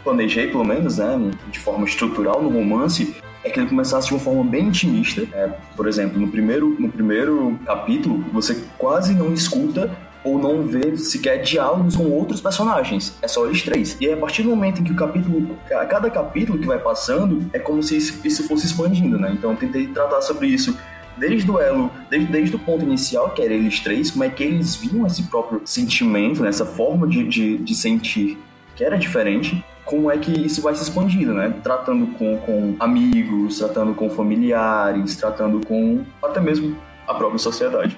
planejei, 0.03 0.49
pelo 0.49 0.65
menos, 0.65 0.99
né, 0.99 1.19
de 1.51 1.59
forma 1.59 1.85
estrutural 1.85 2.43
no 2.43 2.51
romance, 2.51 3.17
é 3.43 3.51
que 3.51 3.61
ele 3.61 3.69
começasse 3.69 4.09
de 4.09 4.15
uma 4.15 4.21
forma 4.21 4.43
bem 4.43 4.69
intimista. 4.69 5.27
É, 5.33 5.49
por 5.77 5.87
exemplo, 5.87 6.19
no 6.19 6.29
primeiro, 6.29 6.77
no 6.79 6.91
primeiro 6.91 7.59
capítulo, 7.67 8.25
você 8.33 8.65
quase 8.79 9.15
não 9.15 9.33
escuta 9.33 9.91
ou 10.25 10.39
não 10.39 10.63
vê 10.63 10.97
sequer 10.97 11.43
diálogos 11.43 11.95
com 11.95 12.11
outros 12.11 12.41
personagens. 12.41 13.17
É 13.21 13.29
só 13.29 13.47
eles 13.47 13.63
três. 13.63 13.97
E 14.01 14.09
é 14.09 14.15
a 14.15 14.17
partir 14.17 14.43
do 14.43 14.49
momento 14.49 14.81
em 14.81 14.85
que 14.85 14.93
o 14.93 14.97
capítulo, 14.97 15.57
cada 15.69 16.11
capítulo 16.11 16.59
que 16.59 16.67
vai 16.67 16.79
passando, 16.79 17.49
é 17.53 17.59
como 17.59 17.83
se 17.83 17.97
isso 17.97 18.49
fosse 18.49 18.67
expandindo, 18.67 19.19
né? 19.19 19.33
Então 19.37 19.51
eu 19.51 19.57
tentei 19.57 19.87
tratar 19.89 20.23
sobre 20.23 20.47
isso 20.47 20.77
desde 21.17 21.49
o 21.51 21.61
elo, 21.61 21.91
desde, 22.11 22.33
desde 22.33 22.57
o 22.57 22.59
ponto 22.59 22.85
inicial, 22.85 23.31
que 23.31 23.43
era 23.43 23.53
eles 23.53 23.81
três, 23.81 24.11
como 24.11 24.25
é 24.25 24.31
que 24.31 24.43
eles 24.43 24.75
viam 24.75 25.07
esse 25.07 25.23
próprio 25.25 25.63
sentimento, 25.65 26.43
né? 26.43 26.49
essa 26.49 26.67
forma 26.67 27.07
de, 27.07 27.23
de, 27.25 27.59
de 27.59 27.75
sentir 27.75 28.39
que 28.75 28.83
era 28.83 28.99
diferente, 28.99 29.65
como 29.85 30.11
é 30.11 30.19
que 30.19 30.33
isso 30.33 30.61
vai 30.63 30.75
se 30.75 30.83
expandindo, 30.83 31.33
né? 31.35 31.55
Tratando 31.63 32.07
com, 32.19 32.39
com 32.39 32.75
amigos, 32.81 33.59
tratando 33.59 33.95
com 33.95 34.11
familiares, 34.11 35.15
tratando 35.15 35.65
com 35.65 36.05
até 36.23 36.41
mesmo 36.41 36.77
a 37.07 37.15
própria 37.15 37.39
sociedade. 37.39 37.97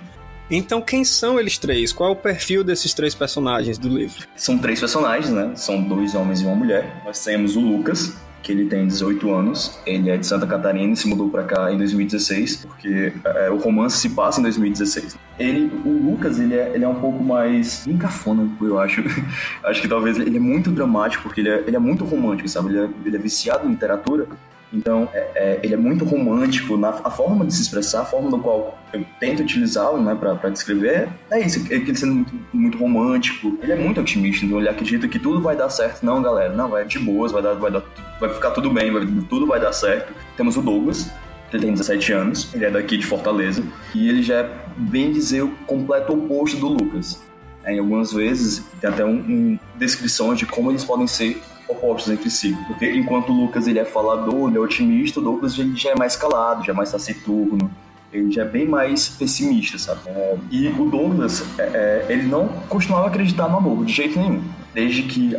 Então, 0.50 0.80
quem 0.80 1.04
são 1.04 1.40
eles 1.40 1.58
três? 1.58 1.92
Qual 1.92 2.10
é 2.10 2.12
o 2.12 2.16
perfil 2.16 2.62
desses 2.62 2.94
três 2.94 3.14
personagens 3.14 3.78
do 3.78 3.88
livro? 3.88 4.26
São 4.36 4.56
três 4.58 4.78
personagens, 4.78 5.30
né? 5.30 5.52
São 5.56 5.82
dois 5.82 6.14
homens 6.14 6.40
e 6.40 6.44
uma 6.44 6.54
mulher. 6.54 7.02
Nós 7.04 7.22
temos 7.24 7.56
o 7.56 7.60
Lucas, 7.60 8.16
que 8.44 8.52
ele 8.52 8.66
tem 8.66 8.86
18 8.86 9.34
anos, 9.34 9.76
ele 9.84 10.08
é 10.08 10.16
de 10.16 10.24
Santa 10.24 10.46
Catarina 10.46 10.92
e 10.92 10.96
se 10.96 11.08
mudou 11.08 11.28
para 11.28 11.42
cá 11.42 11.72
em 11.72 11.76
2016, 11.76 12.64
porque 12.64 13.12
é, 13.24 13.50
o 13.50 13.56
romance 13.56 13.98
se 13.98 14.10
passa 14.10 14.38
em 14.38 14.44
2016. 14.44 15.18
Ele, 15.36 15.68
o 15.84 16.10
Lucas, 16.10 16.38
ele 16.38 16.54
é, 16.54 16.70
ele 16.72 16.84
é 16.84 16.88
um 16.88 16.94
pouco 16.94 17.24
mais 17.24 17.84
encafona, 17.88 18.48
eu 18.60 18.78
acho. 18.78 19.02
acho 19.64 19.82
que 19.82 19.88
talvez 19.88 20.16
ele 20.16 20.36
é 20.36 20.40
muito 20.40 20.70
dramático, 20.70 21.24
porque 21.24 21.40
ele 21.40 21.48
é, 21.48 21.64
ele 21.66 21.74
é 21.74 21.80
muito 21.80 22.04
romântico, 22.04 22.48
sabe? 22.48 22.68
Ele 22.68 22.78
é, 22.78 22.88
ele 23.04 23.16
é 23.16 23.18
viciado 23.18 23.66
em 23.66 23.70
literatura, 23.70 24.28
então, 24.72 25.08
é, 25.12 25.30
é, 25.34 25.60
ele 25.62 25.74
é 25.74 25.76
muito 25.76 26.04
romântico 26.04 26.76
na 26.76 26.88
a 26.88 27.10
forma 27.10 27.44
de 27.46 27.54
se 27.54 27.62
expressar, 27.62 28.02
a 28.02 28.04
forma 28.04 28.30
no 28.30 28.40
qual 28.40 28.78
eu 28.92 29.04
tento 29.20 29.42
utilizá-lo, 29.42 30.02
né, 30.02 30.14
para 30.14 30.50
descrever, 30.50 31.08
é 31.30 31.40
isso, 31.40 31.64
é 31.70 31.76
ele 31.76 31.94
sendo 31.94 32.14
muito, 32.14 32.34
muito, 32.52 32.78
romântico, 32.78 33.58
ele 33.62 33.72
é 33.72 33.76
muito 33.76 34.00
otimista, 34.00 34.44
então 34.44 34.58
ele 34.58 34.68
acredita 34.68 35.06
que 35.06 35.18
tudo 35.18 35.40
vai 35.40 35.56
dar 35.56 35.70
certo. 35.70 36.04
Não, 36.04 36.20
galera, 36.20 36.52
não, 36.52 36.68
vai 36.68 36.84
de 36.84 36.98
boas, 36.98 37.32
vai, 37.32 37.42
dar, 37.42 37.54
vai, 37.54 37.70
dar, 37.70 37.82
vai 38.18 38.28
ficar 38.32 38.50
tudo 38.50 38.70
bem, 38.70 38.92
vai, 38.92 39.06
tudo 39.28 39.46
vai 39.46 39.60
dar 39.60 39.72
certo. 39.72 40.12
Temos 40.36 40.56
o 40.56 40.62
Douglas, 40.62 41.10
ele 41.52 41.62
tem 41.62 41.72
17 41.72 42.12
anos, 42.12 42.54
ele 42.54 42.64
é 42.64 42.70
daqui 42.70 42.96
de 42.96 43.06
Fortaleza, 43.06 43.62
e 43.94 44.08
ele 44.08 44.22
já 44.22 44.40
é, 44.40 44.50
bem 44.76 45.12
dizer, 45.12 45.42
o 45.42 45.50
completo 45.66 46.12
oposto 46.12 46.58
do 46.58 46.68
Lucas. 46.68 47.22
É, 47.64 47.74
em 47.74 47.78
algumas 47.78 48.12
vezes, 48.12 48.64
tem 48.80 48.90
até 48.90 49.04
um, 49.04 49.16
um 49.16 49.58
descrições 49.76 50.38
de 50.38 50.46
como 50.46 50.70
eles 50.70 50.84
podem 50.84 51.06
ser 51.06 51.40
opostos 51.68 52.12
entre 52.12 52.30
si. 52.30 52.56
Porque 52.66 52.90
enquanto 52.90 53.30
o 53.30 53.32
Lucas 53.32 53.66
ele 53.66 53.78
é 53.78 53.84
falador, 53.84 54.48
ele 54.48 54.58
é 54.58 54.60
otimista, 54.60 55.20
o 55.20 55.22
Douglas 55.22 55.58
ele 55.58 55.76
já 55.76 55.90
é 55.90 55.94
mais 55.94 56.16
calado, 56.16 56.64
já 56.64 56.72
é 56.72 56.74
mais 56.74 56.92
taciturno. 56.92 57.70
Ele 58.12 58.30
já 58.30 58.42
é 58.42 58.44
bem 58.44 58.66
mais 58.66 59.08
pessimista, 59.08 59.78
sabe? 59.78 60.00
É, 60.06 60.36
e 60.50 60.68
o 60.68 60.86
Douglas, 60.86 61.44
é, 61.58 61.62
é, 61.62 62.06
ele 62.08 62.22
não 62.22 62.48
costumava 62.68 63.08
acreditar 63.08 63.48
no 63.48 63.56
amor, 63.56 63.84
de 63.84 63.92
jeito 63.92 64.18
nenhum. 64.18 64.42
Desde 64.72 65.02
que 65.02 65.36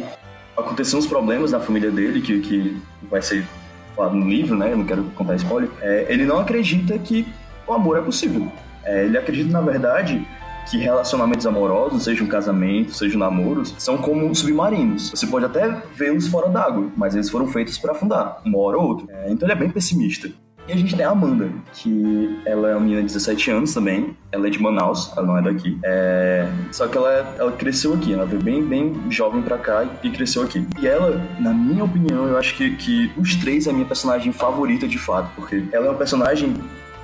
aconteceram 0.56 1.00
os 1.00 1.08
problemas 1.08 1.52
na 1.52 1.60
família 1.60 1.90
dele, 1.90 2.22
que, 2.22 2.40
que 2.42 2.82
vai 3.10 3.22
ser 3.22 3.46
falado 3.96 4.16
no 4.16 4.30
livro, 4.30 4.56
né? 4.56 4.72
Eu 4.72 4.78
não 4.78 4.86
quero 4.86 5.04
contar 5.16 5.36
spoiler. 5.36 5.70
É, 5.82 6.06
ele 6.10 6.26
não 6.26 6.40
acredita 6.40 6.98
que 7.00 7.26
o 7.66 7.74
amor 7.74 7.98
é 7.98 8.02
possível. 8.02 8.52
É, 8.84 9.06
ele 9.06 9.18
acredita, 9.18 9.52
na 9.52 9.62
verdade, 9.62 10.26
que 10.70 10.78
relacionamentos 10.78 11.46
amorosos, 11.46 12.04
seja 12.04 12.24
um 12.24 12.28
casamento, 12.28 12.94
seja 12.94 13.18
namoros, 13.18 13.74
são 13.78 13.98
como 13.98 14.34
submarinos. 14.36 15.10
Você 15.12 15.28
pode 15.28 15.46
até 15.46 15.82
vê-los 15.96 16.28
fora 16.28 16.50
d'água, 16.50 16.90
mas 16.96 17.16
eles 17.16 17.30
foram 17.30 17.48
feitos 17.48 17.78
para 17.78 17.94
afundar, 17.94 18.42
uma 18.46 18.58
hora 18.60 18.78
ou 18.78 18.88
outra. 18.88 19.08
É, 19.16 19.32
então 19.32 19.48
ele 19.48 19.54
é 19.54 19.56
bem 19.56 19.70
pessimista. 19.70 20.30
E 20.68 20.74
a 20.74 20.76
gente 20.76 20.98
tem 20.98 21.06
a 21.06 21.12
Amanda, 21.12 21.50
que 21.72 22.42
ela 22.46 22.70
é 22.70 22.74
uma 22.74 22.82
menina 22.82 23.00
de 23.00 23.08
17 23.08 23.52
anos 23.52 23.74
também. 23.74 24.18
Ela 24.34 24.48
é 24.48 24.50
de 24.50 24.62
Manaus, 24.62 25.14
ela 25.16 25.26
não 25.26 25.38
é 25.38 25.42
daqui. 25.42 25.80
É... 25.82 26.46
Só 26.74 26.88
que 26.88 26.98
ela, 26.98 27.36
ela 27.40 27.52
cresceu 27.54 27.94
aqui, 27.94 28.14
ela 28.14 28.26
veio 28.26 28.42
bem, 28.42 28.62
bem 28.62 28.94
jovem 29.10 29.42
pra 29.42 29.58
cá 29.58 29.88
e 30.04 30.10
cresceu 30.10 30.44
aqui. 30.44 30.68
E 30.78 30.86
ela, 30.86 31.26
na 31.40 31.54
minha 31.54 31.86
opinião, 31.86 32.28
eu 32.28 32.38
acho 32.38 32.54
que, 32.58 32.76
que 32.76 33.10
os 33.18 33.36
três 33.36 33.66
é 33.66 33.70
a 33.70 33.74
minha 33.74 33.86
personagem 33.86 34.34
favorita 34.34 34.86
de 34.86 34.98
fato, 34.98 35.32
porque 35.38 35.64
ela 35.72 35.86
é 35.86 35.90
uma 35.90 35.98
personagem 35.98 36.54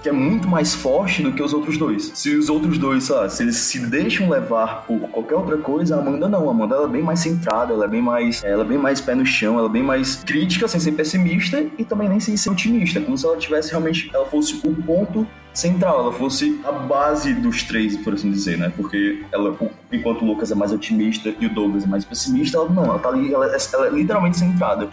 que 0.03 0.09
é 0.09 0.11
muito 0.11 0.49
mais 0.49 0.75
forte 0.75 1.23
do 1.23 1.31
que 1.31 1.41
os 1.41 1.53
outros 1.53 1.77
dois. 1.77 2.11
Se 2.13 2.35
os 2.35 2.49
outros 2.49 2.77
dois, 2.77 3.07
lá, 3.07 3.29
se 3.29 3.41
eles 3.41 3.55
se 3.55 3.79
deixam 3.79 4.29
levar 4.29 4.83
por 4.85 4.99
qualquer 5.09 5.35
outra 5.35 5.57
coisa, 5.57 5.95
a 5.95 5.99
Amanda 5.99 6.27
não. 6.27 6.49
A 6.49 6.51
Amanda 6.51 6.75
ela 6.75 6.85
é 6.85 6.89
bem 6.89 7.01
mais 7.01 7.21
centrada, 7.21 7.73
ela 7.73 7.85
é 7.85 7.87
bem 7.87 8.01
mais, 8.01 8.43
ela 8.43 8.63
é 8.63 8.67
bem 8.67 8.77
mais 8.77 8.99
pé 8.99 9.15
no 9.15 9.25
chão, 9.25 9.57
ela 9.57 9.69
é 9.69 9.71
bem 9.71 9.81
mais 9.81 10.17
crítica, 10.17 10.67
sem 10.67 10.81
ser 10.81 10.91
pessimista 10.91 11.65
e 11.77 11.85
também 11.85 12.09
nem 12.09 12.19
sem 12.19 12.35
ser 12.35 12.49
otimista, 12.49 12.99
como 12.99 13.17
se 13.17 13.25
ela 13.25 13.37
tivesse 13.37 13.71
realmente, 13.71 14.11
ela 14.13 14.25
fosse 14.25 14.59
o 14.67 14.75
ponto 14.75 15.25
central, 15.53 16.01
ela 16.01 16.11
fosse 16.11 16.59
a 16.65 16.71
base 16.73 17.33
dos 17.33 17.63
três, 17.63 17.95
por 17.95 18.13
assim 18.13 18.29
dizer, 18.29 18.57
né? 18.57 18.73
Porque 18.75 19.23
ela, 19.31 19.57
enquanto 19.89 20.23
o 20.23 20.25
Lucas 20.25 20.51
é 20.51 20.55
mais 20.55 20.73
otimista 20.73 21.33
e 21.39 21.45
o 21.45 21.53
Douglas 21.53 21.85
é 21.85 21.87
mais 21.87 22.03
pessimista, 22.03 22.57
ela 22.57 22.67
não, 22.67 22.83
ela 22.83 22.99
tá 22.99 23.07
ali, 23.07 23.33
ela, 23.33 23.45
ela 23.45 23.87
é 23.87 23.89
literalmente 23.89 24.37
centrada. 24.37 24.89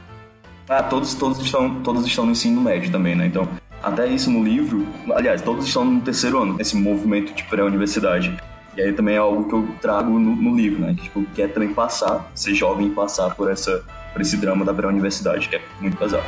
Ah, 0.69 0.85
todos, 0.85 1.14
todos 1.14 1.40
estão, 1.40 1.83
todos 1.83 2.07
estão 2.07 2.25
no 2.25 2.31
ensino 2.31 2.61
médio 2.61 2.93
também, 2.93 3.17
né? 3.17 3.26
Então, 3.26 3.49
até 3.83 4.07
isso 4.07 4.31
no 4.31 4.45
livro, 4.45 4.87
aliás, 5.15 5.41
todos 5.41 5.67
estão 5.67 5.85
no 5.85 6.01
terceiro 6.01 6.43
ano, 6.43 6.57
esse 6.61 6.77
movimento 6.77 7.33
de 7.33 7.43
pré-universidade. 7.45 8.37
E 8.77 8.81
aí 8.81 8.93
também 8.93 9.17
é 9.17 9.19
algo 9.19 9.49
que 9.49 9.55
eu 9.55 9.69
trago 9.81 10.19
no, 10.19 10.37
no 10.37 10.57
livro, 10.57 10.81
né? 10.81 10.95
Que 10.95 11.05
tipo, 11.05 11.25
quer 11.35 11.49
também 11.53 11.73
passar, 11.73 12.31
ser 12.35 12.55
jovem 12.55 12.89
e 12.89 12.91
passar 12.91 13.35
por, 13.35 13.51
essa, 13.51 13.83
por 14.13 14.21
esse 14.21 14.37
drama 14.37 14.65
da 14.65 14.73
pré-universidade, 14.73 15.49
que 15.49 15.57
é 15.57 15.63
muito 15.81 15.97
pesado. 15.97 16.25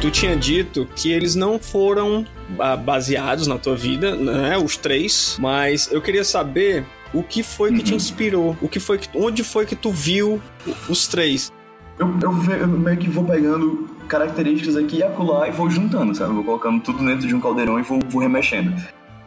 Tu 0.00 0.10
tinha 0.10 0.36
dito 0.36 0.88
que 0.96 1.12
eles 1.12 1.34
não 1.34 1.58
foram 1.58 2.24
ah, 2.58 2.76
baseados 2.76 3.46
na 3.46 3.58
tua 3.58 3.76
vida, 3.76 4.16
né? 4.16 4.56
Os 4.56 4.76
três, 4.76 5.36
mas 5.38 5.90
eu 5.92 6.00
queria 6.00 6.24
saber 6.24 6.84
o 7.12 7.22
que 7.22 7.42
foi 7.42 7.70
que 7.70 7.78
uhum. 7.78 7.84
te 7.84 7.94
inspirou, 7.94 8.56
o 8.60 8.68
que 8.68 8.80
foi 8.80 8.98
que, 8.98 9.08
onde 9.14 9.44
foi 9.44 9.66
que 9.66 9.76
tu 9.76 9.90
viu 9.90 10.40
os 10.88 11.06
três? 11.06 11.52
Eu, 11.98 12.08
eu, 12.22 12.54
eu, 12.54 12.68
meio 12.68 12.96
que 12.96 13.08
vou 13.08 13.24
pegando 13.24 13.88
características 14.08 14.76
aqui 14.76 14.98
e 14.98 15.02
acolá 15.02 15.48
e 15.48 15.50
vou 15.50 15.68
juntando, 15.68 16.14
sabe? 16.14 16.32
Vou 16.32 16.44
colocando 16.44 16.80
tudo 16.80 17.04
dentro 17.04 17.26
de 17.26 17.34
um 17.34 17.40
caldeirão 17.40 17.78
e 17.78 17.82
vou, 17.82 18.00
vou 18.08 18.22
remexendo. 18.22 18.74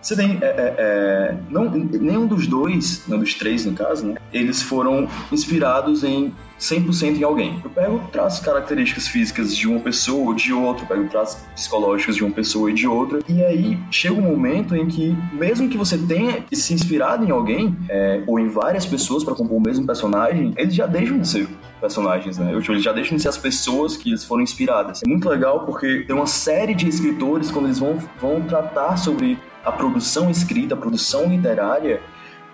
Você 0.02 0.16
tem. 0.16 0.40
É, 0.42 0.46
é, 0.46 0.76
é, 0.78 1.38
não, 1.50 1.70
nenhum 1.70 2.26
dos 2.26 2.48
dois, 2.48 3.04
não, 3.08 3.20
dos 3.20 3.36
três 3.36 3.66
no 3.66 3.74
caso, 3.74 4.08
né? 4.08 4.16
Eles 4.34 4.62
foram 4.62 5.08
inspirados 5.32 6.04
em 6.04 6.34
100% 6.60 7.20
em 7.20 7.24
alguém. 7.24 7.62
Eu 7.64 7.70
pego 7.70 8.02
traços 8.12 8.44
características 8.44 9.08
físicas 9.08 9.56
de 9.56 9.68
uma 9.68 9.80
pessoa 9.80 10.30
ou 10.30 10.34
de 10.34 10.52
outra, 10.52 10.88
pego 10.88 11.08
traços 11.08 11.42
psicológicos 11.56 12.16
de 12.16 12.24
uma 12.24 12.34
pessoa 12.34 12.72
e 12.72 12.74
de 12.74 12.88
outra, 12.88 13.20
e 13.30 13.44
aí 13.44 13.80
chega 13.92 14.16
um 14.16 14.22
momento 14.22 14.76
em 14.76 14.88
que, 14.88 15.16
mesmo 15.34 15.70
que 15.70 15.78
você 15.78 15.98
tenha 15.98 16.44
se 16.52 16.74
inspirado 16.74 17.24
em 17.24 17.30
alguém, 17.30 17.78
é, 17.88 18.24
ou 18.26 18.40
em 18.40 18.48
várias 18.48 18.86
pessoas 18.88 19.24
para 19.24 19.36
compor 19.36 19.58
o 19.58 19.62
mesmo 19.62 19.86
personagem, 19.86 20.54
eles 20.58 20.74
já 20.74 20.88
deixam 20.88 21.20
de 21.20 21.28
ser 21.28 21.48
personagens, 21.82 22.38
né? 22.38 22.54
Eles 22.54 22.84
já 22.84 22.94
deixam 22.94 23.18
de 23.18 23.24
ser 23.24 23.30
as 23.30 23.38
pessoas 23.38 23.98
que 23.98 24.10
eles 24.10 24.24
foram 24.24 24.44
inspiradas. 24.44 25.02
É 25.04 25.10
muito 25.10 25.28
legal 25.28 25.66
porque 25.66 26.06
tem 26.08 26.16
uma 26.16 26.28
série 26.28 26.76
de 26.76 26.88
escritores, 26.88 27.52
quando 27.52 27.66
eles 27.66 27.80
vão, 27.80 27.98
vão 28.20 28.42
tratar 28.42 28.96
sobre 28.98 29.38
a 29.66 29.72
produção 29.72 30.30
escrita, 30.30 30.76
a 30.76 30.78
produção 30.78 31.26
literária, 31.28 32.02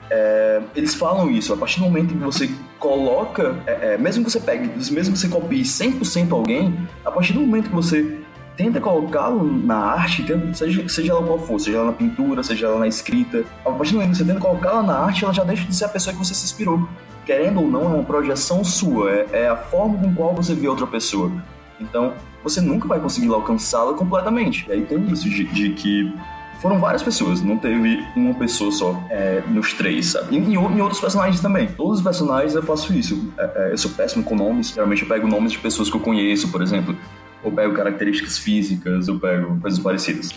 é, 0.10 0.62
eles 0.76 0.96
falam 0.96 1.30
isso, 1.30 1.54
a 1.54 1.58
partir 1.58 1.80
do 1.80 1.86
momento 1.86 2.14
que 2.14 2.24
você 2.24 2.50
coloca, 2.80 3.56
é, 3.66 3.94
é, 3.94 3.98
mesmo 3.98 4.24
que 4.24 4.32
você 4.32 4.40
pegue, 4.40 4.68
mesmo 4.92 5.14
que 5.14 5.20
você 5.20 5.28
copie 5.28 5.62
100% 5.62 6.32
alguém, 6.32 6.78
a 7.04 7.12
partir 7.12 7.34
do 7.34 7.42
momento 7.42 7.70
que 7.70 7.76
você 7.76 8.20
tenta 8.56 8.80
colocá-lo 8.80 9.44
na 9.44 9.76
arte, 9.76 10.26
seja, 10.54 10.90
seja 10.90 11.12
ela 11.12 11.22
qual 11.24 11.38
for, 11.38 11.60
seja 11.60 11.78
ela 11.78 11.88
na 11.88 11.94
pintura, 11.94 12.42
seja 12.42 12.68
ela 12.68 12.80
na 12.80 12.88
escrita, 12.88 13.44
a 13.66 13.72
partir 13.72 13.92
do 13.92 13.98
momento 13.98 14.12
que 14.12 14.18
você 14.18 14.26
tenta 14.26 14.40
colocá-la 14.40 14.82
na 14.82 14.98
arte, 14.98 15.24
ela 15.24 15.34
já 15.34 15.44
deixa 15.44 15.66
de 15.66 15.76
ser 15.76 15.86
a 15.86 15.90
pessoa 15.90 16.14
que 16.14 16.20
você 16.20 16.34
se 16.34 16.46
inspirou. 16.46 16.88
Querendo 17.28 17.60
ou 17.60 17.68
não, 17.68 17.84
é 17.84 17.88
uma 17.96 18.04
projeção 18.04 18.64
sua, 18.64 19.12
é, 19.12 19.28
é 19.34 19.48
a 19.50 19.56
forma 19.58 19.98
com 19.98 20.16
qual 20.16 20.34
você 20.34 20.56
vê 20.56 20.70
outra 20.70 20.88
pessoa. 20.88 21.30
Então, 21.78 22.14
você 22.42 22.62
nunca 22.62 22.88
vai 22.88 23.02
conseguir 23.02 23.28
alcançá-la 23.28 23.94
completamente. 23.94 24.66
E 24.70 24.72
aí 24.72 24.82
tem 24.86 25.06
isso 25.12 25.30
de, 25.30 25.44
de 25.44 25.72
que 25.72 26.14
foram 26.62 26.80
várias 26.80 27.04
pessoas, 27.04 27.42
não 27.42 27.58
teve 27.58 28.02
uma 28.16 28.34
pessoa 28.34 28.72
só 28.72 29.04
é, 29.10 29.44
nos 29.50 29.74
três, 29.74 30.08
sabe? 30.08 30.38
E 30.38 30.40
em, 30.40 30.54
em, 30.54 30.82
outros 30.82 31.02
personagens 31.02 31.42
também. 31.42 31.68
Todos 31.68 31.98
os 31.98 32.04
personagens 32.04 32.56
eu 32.56 32.64
faço 32.64 32.94
isso. 32.94 33.30
É, 33.38 33.52
é, 33.56 33.72
eu 33.74 33.78
sou 33.78 33.92
péssimo 33.92 34.24
com 34.24 34.34
nomes, 34.34 34.70
geralmente 34.70 35.02
eu 35.02 35.08
pego 35.10 35.28
nomes 35.28 35.52
de 35.52 35.60
pessoas 35.60 35.90
que 35.90 35.98
eu 35.98 36.02
conheço, 36.02 36.50
por 36.50 36.62
exemplo. 36.62 36.96
Ou 37.44 37.52
pego 37.52 37.74
características 37.76 38.38
físicas, 38.38 39.10
ou 39.10 39.20
pego 39.20 39.60
coisas 39.60 39.80
parecidas. 39.80 40.30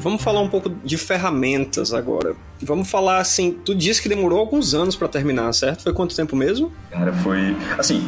Vamos 0.00 0.22
falar 0.22 0.40
um 0.40 0.48
pouco 0.48 0.70
de 0.84 0.96
ferramentas 0.96 1.92
agora. 1.92 2.34
Vamos 2.62 2.90
falar 2.90 3.18
assim, 3.18 3.52
tu 3.64 3.74
disse 3.74 4.00
que 4.02 4.08
demorou 4.08 4.38
alguns 4.38 4.74
anos 4.74 4.96
para 4.96 5.08
terminar, 5.08 5.52
certo? 5.52 5.82
Foi 5.82 5.92
quanto 5.92 6.14
tempo 6.14 6.36
mesmo? 6.36 6.72
Cara, 6.90 7.12
foi 7.12 7.56
assim, 7.78 8.06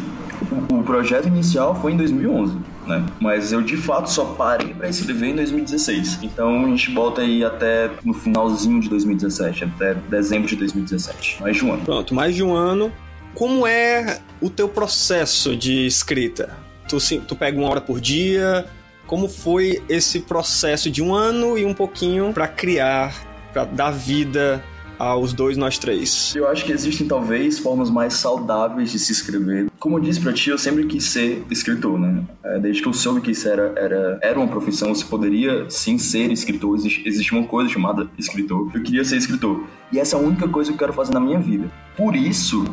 o, 0.71 0.83
projeto 0.83 1.29
inicial 1.29 1.75
foi 1.81 1.93
em 1.93 1.97
2011 1.97 2.57
né? 2.91 3.07
Mas 3.21 3.53
eu 3.53 3.63
de 3.63 3.77
fato 3.77 4.11
só 4.11 4.25
parei 4.25 4.75
para 4.75 4.89
escrever 4.89 5.29
em 5.29 5.37
2016. 5.37 6.19
Então 6.23 6.65
a 6.65 6.69
gente 6.69 6.91
bota 6.91 7.21
aí 7.23 7.45
até 7.45 7.91
no 8.05 8.13
finalzinho 8.13 8.81
de 8.81 8.89
2017, 8.89 9.65
até 9.65 9.95
dezembro 9.95 10.49
de 10.49 10.57
2017. 10.57 11.41
Mais 11.41 11.57
de 11.57 11.65
um 11.65 11.73
ano. 11.73 11.85
Pronto, 11.85 12.15
mais 12.15 12.35
de 12.35 12.43
um 12.43 12.55
ano. 12.55 12.93
Como 13.35 13.67
é 13.67 14.21
o 14.41 14.51
teu 14.51 14.69
processo 14.69 15.57
de 15.57 15.87
escrita? 15.87 16.59
Tu, 16.89 16.99
tu 17.21 17.37
pega 17.37 17.57
uma 17.57 17.69
hora 17.69 17.81
por 17.81 18.01
dia? 18.01 18.67
Como 19.11 19.29
foi 19.29 19.83
esse 19.89 20.21
processo 20.21 20.89
de 20.89 21.03
um 21.03 21.13
ano 21.13 21.59
e 21.59 21.65
um 21.65 21.75
pouquinho 21.75 22.33
para 22.33 22.47
criar, 22.47 23.13
para 23.53 23.65
dar 23.65 23.91
vida 23.91 24.65
aos 24.97 25.33
dois 25.33 25.57
nós 25.57 25.77
três? 25.79 26.33
Eu 26.37 26.47
acho 26.47 26.65
que 26.65 26.71
existem 26.71 27.09
talvez 27.09 27.59
formas 27.59 27.91
mais 27.91 28.15
saudáveis 28.15 28.93
de 28.93 29.01
se 29.01 29.11
escrever. 29.11 29.67
Como 29.81 29.97
eu 29.97 30.01
disse 30.01 30.21
pra 30.21 30.33
ti, 30.33 30.51
eu 30.51 30.59
sempre 30.59 30.87
quis 30.87 31.07
ser 31.07 31.45
escritor, 31.51 31.99
né? 31.99 32.23
É, 32.45 32.61
desde 32.61 32.83
que 32.83 32.87
eu 32.87 32.93
soube 32.93 33.21
que 33.21 33.33
isso 33.33 33.49
era, 33.49 33.73
era, 33.77 34.21
era 34.23 34.39
uma 34.39 34.47
profissão, 34.47 34.95
você 34.95 35.05
poderia 35.05 35.69
sim 35.69 35.99
ser 35.99 36.31
escritor, 36.31 36.77
existe, 36.77 37.03
existe 37.05 37.33
uma 37.33 37.49
coisa 37.49 37.69
chamada 37.69 38.09
escritor. 38.17 38.71
Eu 38.73 38.81
queria 38.81 39.05
ser 39.05 39.17
escritor. 39.17 39.65
E 39.91 39.99
essa 39.99 40.15
é 40.15 40.21
a 40.21 40.23
única 40.23 40.47
coisa 40.47 40.71
que 40.71 40.77
eu 40.77 40.79
quero 40.79 40.93
fazer 40.93 41.13
na 41.13 41.19
minha 41.19 41.41
vida. 41.41 41.69
Por 41.97 42.15
isso, 42.15 42.65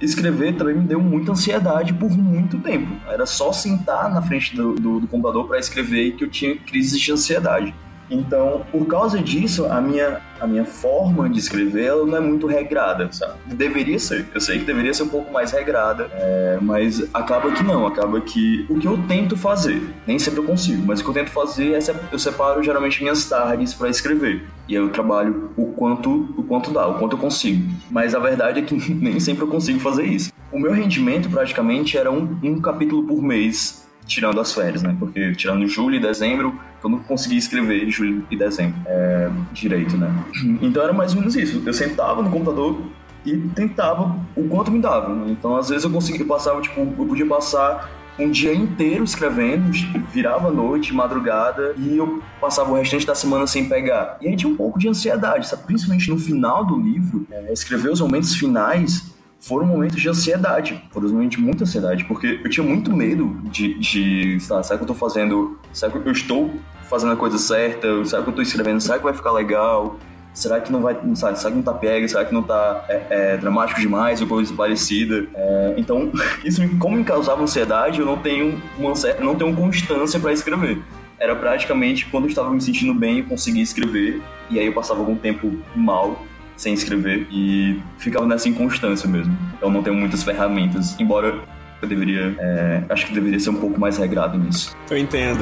escrever 0.00 0.56
também 0.56 0.74
me 0.74 0.86
deu 0.86 1.00
muita 1.00 1.32
ansiedade 1.32 1.92
por 1.92 2.10
muito 2.10 2.58
tempo. 2.58 2.94
Era 3.08 3.26
só 3.26 3.52
sentar 3.52 4.10
na 4.10 4.22
frente 4.22 4.56
do, 4.56 4.74
do, 4.74 5.00
do 5.00 5.06
computador 5.06 5.46
para 5.46 5.58
escrever 5.58 6.12
que 6.12 6.24
eu 6.24 6.30
tinha 6.30 6.56
crises 6.56 6.98
de 6.98 7.12
ansiedade. 7.12 7.74
Então, 8.10 8.66
por 8.72 8.86
causa 8.86 9.22
disso, 9.22 9.66
a 9.66 9.80
minha, 9.80 10.20
a 10.40 10.46
minha 10.46 10.64
forma 10.64 11.28
de 11.28 11.38
escrever 11.38 11.84
ela 11.84 12.04
não 12.04 12.16
é 12.16 12.20
muito 12.20 12.46
regrada, 12.46 13.10
sabe? 13.12 13.34
Deveria 13.46 13.98
ser, 13.98 14.26
eu 14.34 14.40
sei 14.40 14.58
que 14.58 14.64
deveria 14.64 14.92
ser 14.92 15.04
um 15.04 15.08
pouco 15.08 15.32
mais 15.32 15.52
regrada, 15.52 16.10
é, 16.12 16.58
mas 16.60 17.08
acaba 17.14 17.52
que 17.52 17.62
não, 17.62 17.86
acaba 17.86 18.20
que 18.20 18.66
o 18.68 18.78
que 18.78 18.86
eu 18.86 18.98
tento 19.06 19.36
fazer, 19.36 19.82
nem 20.06 20.18
sempre 20.18 20.40
eu 20.40 20.44
consigo, 20.44 20.82
mas 20.84 21.00
o 21.00 21.04
que 21.04 21.10
eu 21.10 21.14
tento 21.14 21.30
fazer 21.30 21.74
é 21.74 21.80
eu 22.12 22.18
separo 22.18 22.62
geralmente 22.62 23.00
minhas 23.00 23.28
tardes 23.28 23.74
para 23.74 23.88
escrever. 23.88 24.44
E 24.68 24.74
eu 24.74 24.88
trabalho 24.90 25.50
o 25.56 25.66
quanto, 25.72 26.32
o 26.36 26.42
quanto 26.42 26.70
dá, 26.70 26.86
o 26.86 26.98
quanto 26.98 27.16
eu 27.16 27.18
consigo. 27.18 27.68
Mas 27.90 28.14
a 28.14 28.18
verdade 28.18 28.60
é 28.60 28.62
que 28.62 28.74
nem 28.94 29.18
sempre 29.18 29.44
eu 29.44 29.48
consigo 29.48 29.80
fazer 29.80 30.04
isso. 30.04 30.32
O 30.52 30.58
meu 30.58 30.72
rendimento 30.72 31.28
praticamente 31.28 31.96
era 31.96 32.10
um, 32.10 32.38
um 32.42 32.60
capítulo 32.60 33.04
por 33.04 33.22
mês 33.22 33.89
tirando 34.10 34.40
as 34.40 34.52
férias, 34.52 34.82
né? 34.82 34.94
Porque 34.98 35.32
tirando 35.32 35.66
julho 35.68 35.94
e 35.94 36.00
dezembro, 36.00 36.58
eu 36.82 36.90
não 36.90 36.98
consegui 36.98 37.36
escrever 37.36 37.88
julho 37.88 38.26
e 38.28 38.36
dezembro 38.36 38.76
é, 38.84 39.30
direito, 39.52 39.96
né? 39.96 40.12
Então 40.60 40.82
era 40.82 40.92
mais 40.92 41.12
ou 41.12 41.20
menos 41.20 41.36
isso. 41.36 41.62
Eu 41.64 41.72
sentava 41.72 42.20
no 42.20 42.30
computador 42.30 42.82
e 43.24 43.36
tentava 43.54 44.18
o 44.34 44.48
quanto 44.48 44.70
me 44.70 44.80
dava. 44.80 45.14
Né? 45.14 45.30
Então 45.30 45.56
às 45.56 45.68
vezes 45.68 45.84
eu 45.84 45.90
conseguia 45.90 46.26
passar, 46.26 46.60
tipo, 46.60 46.80
eu 46.80 47.06
podia 47.06 47.26
passar 47.26 47.88
um 48.18 48.30
dia 48.30 48.52
inteiro 48.52 49.04
escrevendo, 49.04 49.70
virava 50.12 50.50
noite, 50.50 50.92
madrugada, 50.92 51.74
e 51.78 51.96
eu 51.96 52.22
passava 52.38 52.70
o 52.70 52.74
restante 52.74 53.06
da 53.06 53.14
semana 53.14 53.46
sem 53.46 53.68
pegar. 53.68 54.18
E 54.20 54.28
aí 54.28 54.36
tinha 54.36 54.52
um 54.52 54.56
pouco 54.56 54.78
de 54.78 54.88
ansiedade, 54.88 55.48
sabe? 55.48 55.62
Principalmente 55.64 56.10
no 56.10 56.18
final 56.18 56.64
do 56.64 56.78
livro, 56.78 57.26
é, 57.30 57.52
escrever 57.52 57.90
os 57.90 58.00
momentos 58.00 58.34
finais 58.34 59.09
foram 59.40 59.66
momentos 59.66 60.00
de 60.00 60.08
ansiedade, 60.08 60.84
foram 60.90 61.08
momentos 61.08 61.38
de 61.38 61.42
muita 61.42 61.64
ansiedade, 61.64 62.04
porque 62.04 62.40
eu 62.44 62.50
tinha 62.50 62.64
muito 62.64 62.94
medo 62.94 63.40
de, 63.44 63.74
de 63.78 64.38
lá, 64.48 64.62
será 64.62 64.78
que 64.78 64.84
eu 64.84 64.88
tô 64.88 64.94
fazendo, 64.94 65.58
será 65.72 65.90
que 65.90 65.96
eu 65.96 66.12
estou 66.12 66.54
fazendo 66.88 67.12
a 67.12 67.16
coisa 67.16 67.38
certa, 67.38 68.04
será 68.04 68.22
que 68.22 68.28
eu 68.28 68.34
tô 68.34 68.42
escrevendo, 68.42 68.80
será 68.80 68.98
que 68.98 69.04
vai 69.04 69.14
ficar 69.14 69.32
legal, 69.32 69.98
será 70.34 70.60
que 70.60 70.70
não 70.70 70.82
vai, 70.82 70.94
sabe, 71.14 71.38
será 71.38 71.50
que 71.50 71.56
não 71.56 71.62
tá 71.62 71.72
pega, 71.72 72.06
será 72.06 72.24
que 72.24 72.34
não 72.34 72.42
tá 72.42 72.84
é, 72.88 73.06
é, 73.10 73.36
dramático 73.38 73.80
demais 73.80 74.20
ou 74.20 74.26
coisa 74.26 74.52
parecida. 74.54 75.26
É, 75.34 75.74
então, 75.76 76.12
isso 76.44 76.60
como 76.78 76.96
me 76.96 77.04
causava 77.04 77.42
ansiedade, 77.42 78.00
eu 78.00 78.06
não 78.06 78.18
tenho 78.18 78.60
uma 78.78 78.92
não 79.20 79.34
tenho 79.34 79.54
constância 79.56 80.20
para 80.20 80.32
escrever. 80.32 80.82
Era 81.18 81.34
praticamente 81.34 82.06
quando 82.06 82.24
eu 82.24 82.30
estava 82.30 82.50
me 82.50 82.60
sentindo 82.60 82.94
bem, 82.94 83.20
eu 83.20 83.26
conseguia 83.26 83.62
escrever, 83.62 84.22
e 84.50 84.58
aí 84.58 84.66
eu 84.66 84.72
passava 84.72 85.00
algum 85.00 85.16
tempo 85.16 85.58
mal, 85.74 86.26
sem 86.60 86.74
escrever 86.74 87.26
e 87.30 87.80
ficava 87.96 88.26
nessa 88.26 88.46
inconstância 88.46 89.08
mesmo. 89.08 89.34
Então 89.56 89.70
não 89.70 89.82
tenho 89.82 89.96
muitas 89.96 90.22
ferramentas, 90.22 90.94
embora 91.00 91.42
eu 91.80 91.88
deveria, 91.88 92.36
é, 92.38 92.84
acho 92.90 93.06
que 93.06 93.14
deveria 93.14 93.40
ser 93.40 93.48
um 93.48 93.56
pouco 93.56 93.80
mais 93.80 93.96
regrado 93.96 94.36
nisso. 94.36 94.76
Eu 94.90 94.98
entendo. 94.98 95.40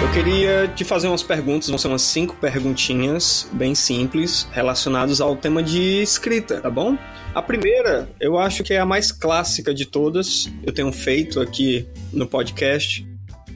Eu 0.00 0.12
queria 0.12 0.68
te 0.68 0.84
fazer 0.84 1.08
umas 1.08 1.24
perguntas, 1.24 1.68
vão 1.68 1.76
ser 1.76 1.88
umas 1.88 2.02
cinco 2.02 2.36
perguntinhas 2.36 3.50
bem 3.52 3.74
simples 3.74 4.48
relacionadas 4.52 5.20
ao 5.20 5.34
tema 5.34 5.64
de 5.64 6.00
escrita, 6.00 6.60
tá 6.60 6.70
bom? 6.70 6.96
A 7.34 7.42
primeira, 7.42 8.08
eu 8.20 8.38
acho 8.38 8.62
que 8.62 8.72
é 8.72 8.78
a 8.78 8.86
mais 8.86 9.10
clássica 9.10 9.74
de 9.74 9.84
todas. 9.84 10.48
Eu 10.64 10.72
tenho 10.72 10.92
feito 10.92 11.40
aqui 11.40 11.88
no 12.12 12.26
podcast 12.26 13.04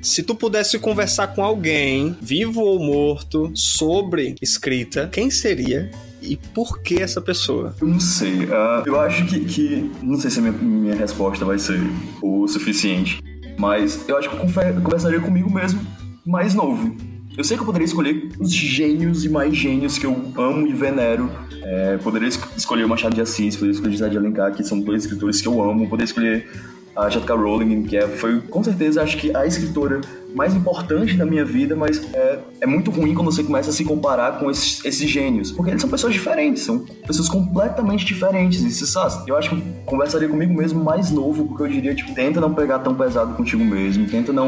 se 0.02 0.22
tu 0.22 0.34
pudesse 0.34 0.78
conversar 0.80 1.28
com 1.28 1.42
alguém, 1.42 2.16
vivo 2.20 2.60
ou 2.60 2.78
morto, 2.80 3.52
sobre 3.54 4.34
escrita, 4.42 5.08
quem 5.10 5.30
seria? 5.30 5.90
E 6.20 6.36
por 6.36 6.80
que 6.80 7.00
essa 7.00 7.20
pessoa? 7.20 7.74
Eu 7.80 7.86
não 7.86 8.00
sei. 8.00 8.44
Uh, 8.44 8.82
eu 8.84 9.00
acho 9.00 9.24
que, 9.26 9.40
que, 9.44 9.90
Não 10.02 10.18
sei 10.18 10.30
se 10.30 10.38
a 10.38 10.42
minha, 10.42 10.52
minha 10.52 10.94
resposta 10.94 11.44
vai 11.44 11.58
ser 11.58 11.80
o 12.20 12.46
suficiente. 12.46 13.20
Mas 13.58 14.08
eu 14.08 14.16
acho 14.16 14.28
que 14.28 14.36
eu 14.36 14.82
conversaria 14.82 15.20
comigo 15.20 15.52
mesmo 15.52 15.80
mais 16.26 16.54
novo. 16.54 16.96
Eu 17.36 17.44
sei 17.44 17.56
que 17.56 17.62
eu 17.62 17.66
poderia 17.66 17.86
escolher 17.86 18.28
os 18.38 18.52
gênios 18.52 19.24
e 19.24 19.28
mais 19.28 19.56
gênios 19.56 19.98
que 19.98 20.06
eu 20.06 20.32
amo 20.36 20.66
e 20.66 20.72
venero. 20.72 21.30
É, 21.62 21.96
poderia 21.98 22.28
escolher 22.28 22.84
o 22.84 22.88
Machado 22.88 23.14
de 23.14 23.20
Assis, 23.20 23.56
poderia 23.56 23.72
escolher 23.72 23.92
José 23.92 24.08
de 24.08 24.18
Alencar, 24.18 24.52
que 24.52 24.62
são 24.62 24.80
dois 24.80 25.04
escritores 25.04 25.40
que 25.40 25.48
eu 25.48 25.62
amo. 25.62 25.88
Poderia 25.88 26.04
escolher 26.04 26.48
a 26.94 27.08
J.K. 27.08 27.34
Rowling, 27.34 27.84
que 27.84 27.96
é, 27.96 28.06
foi 28.06 28.40
com 28.40 28.62
certeza 28.62 29.02
acho 29.02 29.16
que 29.16 29.34
a 29.34 29.46
escritora 29.46 30.00
mais 30.34 30.54
importante 30.54 31.16
da 31.16 31.24
minha 31.24 31.44
vida, 31.44 31.76
mas 31.76 32.02
é, 32.14 32.38
é 32.62 32.66
muito 32.66 32.90
ruim 32.90 33.14
quando 33.14 33.30
você 33.30 33.42
começa 33.42 33.70
a 33.70 33.72
se 33.72 33.84
comparar 33.84 34.38
com 34.38 34.50
esses, 34.50 34.84
esses 34.84 35.08
gênios, 35.10 35.52
porque 35.52 35.70
eles 35.70 35.80
são 35.80 35.90
pessoas 35.90 36.12
diferentes, 36.12 36.62
são 36.62 36.84
pessoas 37.06 37.28
completamente 37.28 38.04
diferentes. 38.04 38.62
E 38.62 38.70
você 38.70 38.86
sabe, 38.86 39.30
eu 39.30 39.36
acho 39.36 39.50
que 39.50 39.62
conversaria 39.84 40.28
comigo 40.28 40.54
mesmo 40.54 40.82
mais 40.82 41.10
novo, 41.10 41.46
porque 41.46 41.62
eu 41.62 41.68
diria, 41.68 41.94
tipo, 41.94 42.14
tenta 42.14 42.40
não 42.40 42.54
pegar 42.54 42.78
tão 42.80 42.94
pesado 42.94 43.34
contigo 43.34 43.64
mesmo, 43.64 44.06
tenta 44.06 44.32
não 44.32 44.46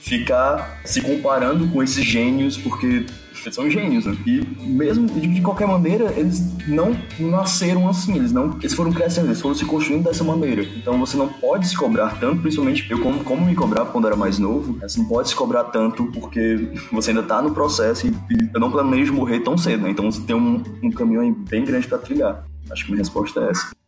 ficar 0.00 0.80
se 0.84 1.00
comparando 1.00 1.68
com 1.68 1.82
esses 1.82 2.04
gênios, 2.04 2.56
porque 2.56 3.06
eles 3.44 3.54
são 3.54 3.70
gênios, 3.70 4.06
né? 4.06 4.16
E 4.26 4.40
mesmo 4.60 5.06
de 5.06 5.40
qualquer 5.40 5.66
maneira, 5.66 6.12
eles 6.16 6.40
não 6.66 6.96
nasceram 7.18 7.88
assim, 7.88 8.16
eles 8.16 8.32
não, 8.32 8.56
eles 8.58 8.74
foram 8.74 8.92
crescendo, 8.92 9.28
eles 9.28 9.40
foram 9.40 9.54
se 9.54 9.64
construindo 9.64 10.04
dessa 10.04 10.24
maneira. 10.24 10.62
Então 10.76 10.98
você 10.98 11.16
não 11.16 11.28
pode 11.28 11.68
se 11.68 11.76
cobrar 11.76 12.18
tanto, 12.18 12.42
principalmente 12.42 12.90
eu 12.90 13.00
como, 13.00 13.22
como 13.24 13.44
me 13.44 13.54
cobrava 13.54 13.90
quando 13.90 14.06
era 14.06 14.16
mais 14.16 14.38
novo, 14.38 14.78
você 14.80 14.98
não 14.98 15.06
pode 15.06 15.28
se 15.28 15.34
cobrar 15.34 15.64
tanto 15.64 16.06
porque 16.06 16.72
você 16.92 17.10
ainda 17.10 17.22
tá 17.22 17.40
no 17.42 17.52
processo 17.52 18.06
e, 18.06 18.10
e 18.10 18.50
eu 18.52 18.60
não 18.60 18.70
planejo 18.70 19.12
morrer 19.12 19.40
tão 19.40 19.56
cedo, 19.56 19.82
né? 19.82 19.90
Então 19.90 20.10
você 20.10 20.20
tem 20.22 20.36
um, 20.36 20.62
um 20.82 20.90
caminho 20.90 21.20
aí 21.20 21.32
bem 21.32 21.64
grande 21.64 21.86
para 21.86 21.98
trilhar. 21.98 22.44
Acho 22.70 22.84
que 22.84 22.90
minha 22.92 23.00
resposta 23.00 23.40
é 23.40 23.50
essa. 23.50 23.79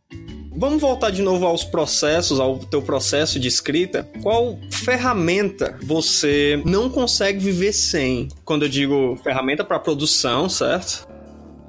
Vamos 0.55 0.81
voltar 0.83 1.11
de 1.11 1.23
novo 1.23 1.47
aos 1.47 1.65
processos, 1.65 2.39
ao 2.39 2.59
teu 2.59 2.83
processo 2.83 3.41
de 3.41 3.49
escrita. 3.49 4.07
Qual 4.23 4.59
ferramenta 4.71 5.79
você 5.83 6.63
não 6.65 6.91
consegue 6.91 7.39
viver 7.39 7.73
sem? 7.73 8.29
Quando 8.45 8.65
eu 8.65 8.69
digo 8.69 9.19
ferramenta 9.23 9.65
para 9.65 9.79
produção, 9.79 10.49
certo? 10.49 11.09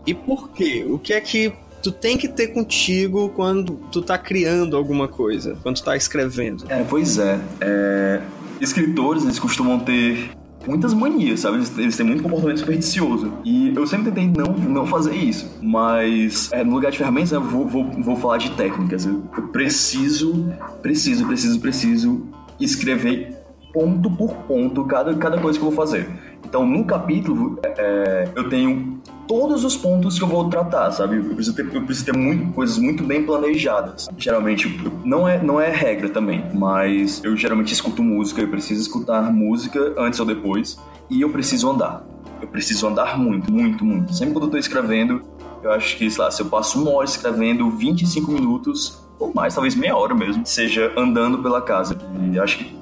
E 0.06 0.14
por 0.14 0.52
quê? 0.52 0.86
O 0.88 1.00
que 1.00 1.14
é 1.14 1.22
que 1.22 1.54
tu 1.82 1.92
tem 1.92 2.18
que 2.18 2.28
ter 2.28 2.48
contigo 2.48 3.30
quando 3.30 3.76
tu 3.92 4.02
tá 4.02 4.18
criando 4.18 4.76
alguma 4.76 5.08
coisa, 5.08 5.58
quando 5.64 5.78
tu 5.78 5.84
tá 5.84 5.96
escrevendo? 5.96 6.66
É, 6.70 6.84
pois 6.84 7.18
é. 7.18 7.40
é... 7.62 8.22
Escritores, 8.60 9.24
eles 9.24 9.40
costumam 9.40 9.80
ter 9.80 10.30
muitas 10.68 10.94
manias, 10.94 11.42
sabe? 11.42 11.58
Eles, 11.58 11.78
eles, 11.78 11.98
têm 11.98 12.06
muito 12.06 12.24
comportamento 12.24 12.60
supersticioso. 12.60 13.34
E 13.44 13.74
eu 13.76 13.86
sempre 13.86 14.12
tentei 14.12 14.28
não, 14.28 14.54
não 14.54 14.86
fazer 14.86 15.16
isso. 15.16 15.60
Mas 15.62 16.52
é, 16.52 16.64
no 16.64 16.74
lugar 16.74 16.92
de 16.92 16.98
ferramentas, 16.98 17.32
eu 17.32 17.42
vou, 17.42 17.68
vou, 17.68 17.92
vou 17.92 18.16
falar 18.16 18.38
de 18.38 18.52
técnicas. 18.52 19.06
Eu 19.06 19.22
preciso, 19.52 20.54
preciso, 20.82 21.26
preciso, 21.26 21.60
preciso 21.60 22.28
escrever 22.60 23.38
ponto 23.74 24.10
por 24.12 24.34
ponto 24.48 24.86
cada, 24.86 25.14
cada 25.16 25.40
coisa 25.40 25.58
que 25.58 25.66
eu 25.66 25.70
vou 25.70 25.76
fazer. 25.76 26.08
Então, 26.46 26.66
num 26.66 26.84
capítulo, 26.84 27.60
é, 27.64 27.74
é, 27.78 28.30
eu 28.36 28.50
tenho 28.50 29.02
todos 29.28 29.64
os 29.64 29.76
pontos 29.76 30.18
que 30.18 30.24
eu 30.24 30.28
vou 30.28 30.50
tratar, 30.50 30.92
sabe? 30.92 31.18
Eu 31.18 31.36
preciso 31.36 31.56
ter, 31.56 31.74
eu 31.74 31.84
preciso 31.84 32.06
ter 32.06 32.18
muito, 32.18 32.52
coisas 32.54 32.78
muito 32.78 33.04
bem 33.04 33.24
planejadas. 33.24 34.08
Geralmente, 34.18 34.68
não 35.04 35.28
é, 35.28 35.42
não 35.42 35.60
é 35.60 35.70
regra 35.70 36.10
também, 36.10 36.46
mas 36.54 37.24
eu 37.24 37.36
geralmente 37.36 37.74
escuto 37.74 38.04
música, 38.04 38.42
eu 38.42 38.48
preciso 38.50 38.82
escutar 38.82 39.32
música 39.32 39.94
antes 39.98 40.20
ou 40.20 40.26
depois, 40.26 40.78
e 41.10 41.22
eu 41.22 41.30
preciso 41.30 41.70
andar. 41.70 42.06
Eu 42.42 42.48
preciso 42.48 42.88
andar 42.88 43.18
muito, 43.18 43.52
muito, 43.52 43.86
muito. 43.86 44.14
Sempre 44.14 44.34
quando 44.34 44.46
eu 44.46 44.52
tô 44.52 44.58
escrevendo, 44.58 45.24
eu 45.64 45.72
acho 45.72 45.98
que, 45.98 46.10
sei 46.10 46.24
lá, 46.24 46.30
se 46.30 46.42
eu 46.42 46.48
passo 46.48 46.80
uma 46.82 46.92
hora 46.92 47.06
escrevendo 47.06 47.70
25 47.70 48.30
minutos, 48.32 49.02
ou 49.18 49.34
mais, 49.34 49.54
talvez 49.54 49.76
meia 49.76 49.96
hora 49.96 50.14
mesmo, 50.14 50.46
seja 50.46 50.92
andando 50.98 51.42
pela 51.42 51.62
casa. 51.62 51.98
E 52.32 52.38
acho 52.38 52.58
que 52.58 52.78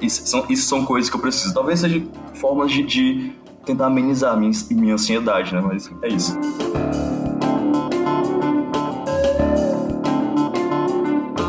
isso, 0.00 0.26
são, 0.26 0.46
isso 0.48 0.66
são 0.66 0.84
coisas 0.84 1.10
que 1.10 1.16
eu 1.16 1.20
preciso. 1.20 1.52
Talvez 1.52 1.80
seja 1.80 2.02
formas 2.34 2.72
de, 2.72 2.82
de 2.84 3.32
tentar 3.66 3.86
amenizar 3.86 4.36
minha, 4.38 4.52
minha 4.70 4.94
ansiedade, 4.94 5.54
né? 5.54 5.60
Mas 5.60 5.90
é 6.00 6.08
isso. 6.08 6.38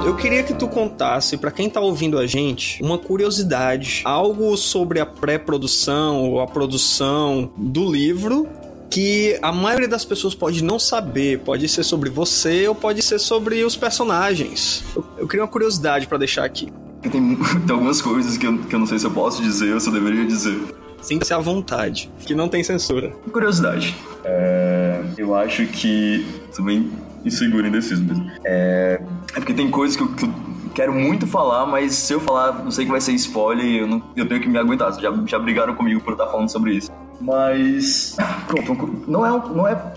Eu 0.06 0.17
queria 0.17 0.43
que 0.43 0.54
tu 0.54 0.67
contasse 0.67 1.38
para 1.38 1.50
quem 1.50 1.69
tá 1.69 1.80
ouvindo 1.80 2.19
a 2.19 2.28
gente 2.28 2.84
uma 2.84 2.98
curiosidade, 2.98 4.02
algo 4.04 4.56
sobre 4.58 5.00
a 5.00 5.06
pré-produção 5.06 6.30
ou 6.30 6.41
a 6.41 6.46
produção 6.46 7.50
do 7.56 7.89
livro 7.89 8.48
que 8.94 9.40
a 9.42 9.52
maioria 9.52 9.88
das 9.88 10.06
pessoas 10.06 10.36
pode 10.36 10.64
não 10.64 10.78
saber. 10.78 11.40
Pode 11.40 11.68
ser 11.68 11.84
sobre 11.84 12.12
você 12.12 12.68
ou 12.68 12.76
pode 12.76 13.02
ser 13.02 13.18
sobre 13.18 13.64
os 13.64 13.76
personagens. 13.76 14.84
Eu, 14.96 15.04
eu 15.18 15.28
queria 15.28 15.44
uma 15.44 15.50
curiosidade 15.50 16.06
para 16.06 16.20
deixar 16.20 16.46
aqui. 16.46 16.72
Tem, 17.02 17.12
tem, 17.36 17.76
algumas 17.76 18.02
coisas 18.02 18.38
que 18.38 18.46
eu, 18.48 18.58
que 18.60 18.74
eu 18.74 18.80
não 18.80 18.86
sei 18.86 18.98
se 18.98 19.06
eu 19.06 19.12
posso 19.12 19.42
dizer 19.42 19.74
ou 19.74 19.80
se 19.80 19.90
eu 19.90 19.94
deveria 19.94 20.26
dizer. 20.26 20.58
Sinta-se 21.02 21.34
à 21.34 21.38
vontade, 21.38 22.10
que 22.26 22.34
não 22.34 22.48
tem 22.48 22.64
censura. 22.64 23.10
Curiosidade. 23.30 23.94
É, 24.24 25.04
eu 25.18 25.36
acho 25.36 25.66
que. 25.66 26.26
Também 26.56 26.90
inseguro, 27.26 27.68
indeciso 27.68 28.02
mesmo. 28.02 28.32
É, 28.46 29.02
é 29.36 29.40
porque 29.40 29.54
tem 29.54 29.70
coisas 29.70 29.98
que 29.98 30.04
eu, 30.04 30.08
que 30.14 30.24
eu, 30.24 30.34
quero 30.74 30.94
muito 30.94 31.28
falar, 31.28 31.66
mas 31.66 31.94
se 31.94 32.14
eu 32.14 32.22
falar, 32.22 32.64
não 32.64 32.72
sei 32.72 32.86
que 32.86 32.92
vai 32.92 33.02
ser 33.02 33.12
spoiler 33.14 33.66
e 33.66 33.80
eu, 33.80 33.88
não, 33.88 34.02
eu 34.16 34.26
tenho 34.26 34.40
que 34.40 34.48
me 34.48 34.58
aguentar. 34.58 34.94
Já, 34.94 35.12
já 35.26 35.38
brigaram 35.38 35.76
comigo 35.76 36.00
por 36.00 36.14
estar 36.14 36.28
falando 36.28 36.50
sobre 36.50 36.76
isso. 36.76 36.90
Mas. 37.24 38.18
Pronto, 38.48 39.04
não 39.08 39.26
é, 39.26 39.30
não 39.30 39.68
é 39.68 39.94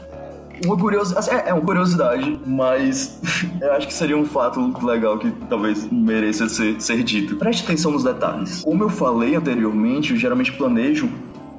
uma 0.65 0.77
curiosidade. 0.77 1.29
Assim, 1.29 1.37
é, 1.37 1.51
é 1.51 1.55
uma 1.55 1.63
curiosidade, 1.63 2.41
mas 2.47 3.19
eu 3.61 3.73
acho 3.73 3.87
que 3.87 3.93
seria 3.93 4.17
um 4.17 4.25
fato 4.25 4.61
legal 4.85 5.19
que 5.19 5.31
talvez 5.49 5.91
mereça 5.91 6.49
ser, 6.49 6.81
ser 6.81 7.03
dito. 7.03 7.37
Preste 7.37 7.65
atenção 7.65 7.91
nos 7.91 8.05
detalhes. 8.05 8.63
Como 8.63 8.85
eu 8.85 8.89
falei 8.89 9.35
anteriormente, 9.35 10.13
eu 10.13 10.17
geralmente 10.17 10.53
planejo 10.53 11.11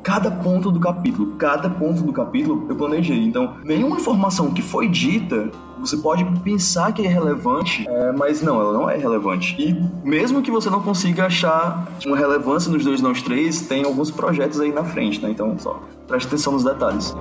cada 0.08 0.32
ponto 0.32 0.72
do 0.72 0.80
capítulo. 0.80 1.36
Cada 1.36 1.70
ponto 1.70 2.02
do 2.02 2.14
capítulo 2.14 2.66
eu 2.70 2.78
planejei. 2.78 3.22
Então, 3.26 3.58
nenhuma 3.62 3.98
informação 3.98 4.54
que 4.54 4.62
foi 4.62 4.88
dita 4.88 5.52
você 5.78 5.98
pode 5.98 6.24
pensar 6.40 6.94
que 6.94 7.06
é 7.06 7.10
relevante, 7.10 7.86
é, 7.88 8.14
mas 8.14 8.42
não, 8.42 8.60
ela 8.60 8.72
não 8.72 8.90
é 8.90 8.96
relevante. 8.96 9.54
E 9.60 9.74
mesmo 10.08 10.42
que 10.42 10.50
você 10.50 10.70
não 10.70 10.82
consiga 10.82 11.26
achar 11.26 11.92
uma 12.06 12.16
relevância 12.16 12.72
nos 12.72 12.86
dois, 12.86 13.02
nos 13.02 13.22
três, 13.22 13.68
tem 13.68 13.84
alguns 13.84 14.10
projetos 14.10 14.62
aí 14.62 14.72
na 14.72 14.86
frente, 14.86 15.22
né? 15.22 15.30
Então, 15.30 15.60
só 15.60 15.84
preste 16.08 16.28
atenção 16.28 16.54
nos 16.54 16.64
detalhes. 16.64 17.14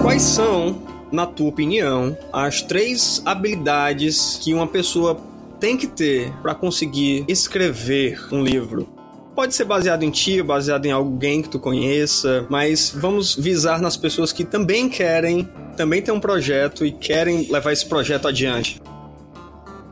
Quais 0.00 0.22
são, 0.22 0.78
na 1.12 1.26
tua 1.26 1.48
opinião, 1.50 2.16
as 2.32 2.62
três 2.62 3.22
habilidades 3.26 4.40
que 4.42 4.54
uma 4.54 4.66
pessoa 4.66 5.18
tem 5.60 5.76
que 5.76 5.86
ter 5.86 6.32
para 6.40 6.54
conseguir 6.54 7.26
escrever 7.28 8.26
um 8.32 8.42
livro? 8.42 8.99
Pode 9.40 9.54
ser 9.54 9.64
baseado 9.64 10.02
em 10.02 10.10
ti, 10.10 10.42
baseado 10.42 10.84
em 10.84 10.92
alguém 10.92 11.40
que 11.40 11.48
tu 11.48 11.58
conheça, 11.58 12.44
mas 12.50 12.94
vamos 12.94 13.34
visar 13.34 13.80
nas 13.80 13.96
pessoas 13.96 14.34
que 14.34 14.44
também 14.44 14.86
querem, 14.86 15.48
também 15.78 16.02
tem 16.02 16.12
um 16.12 16.20
projeto 16.20 16.84
e 16.84 16.92
querem 16.92 17.50
levar 17.50 17.72
esse 17.72 17.86
projeto 17.86 18.28
adiante. 18.28 18.82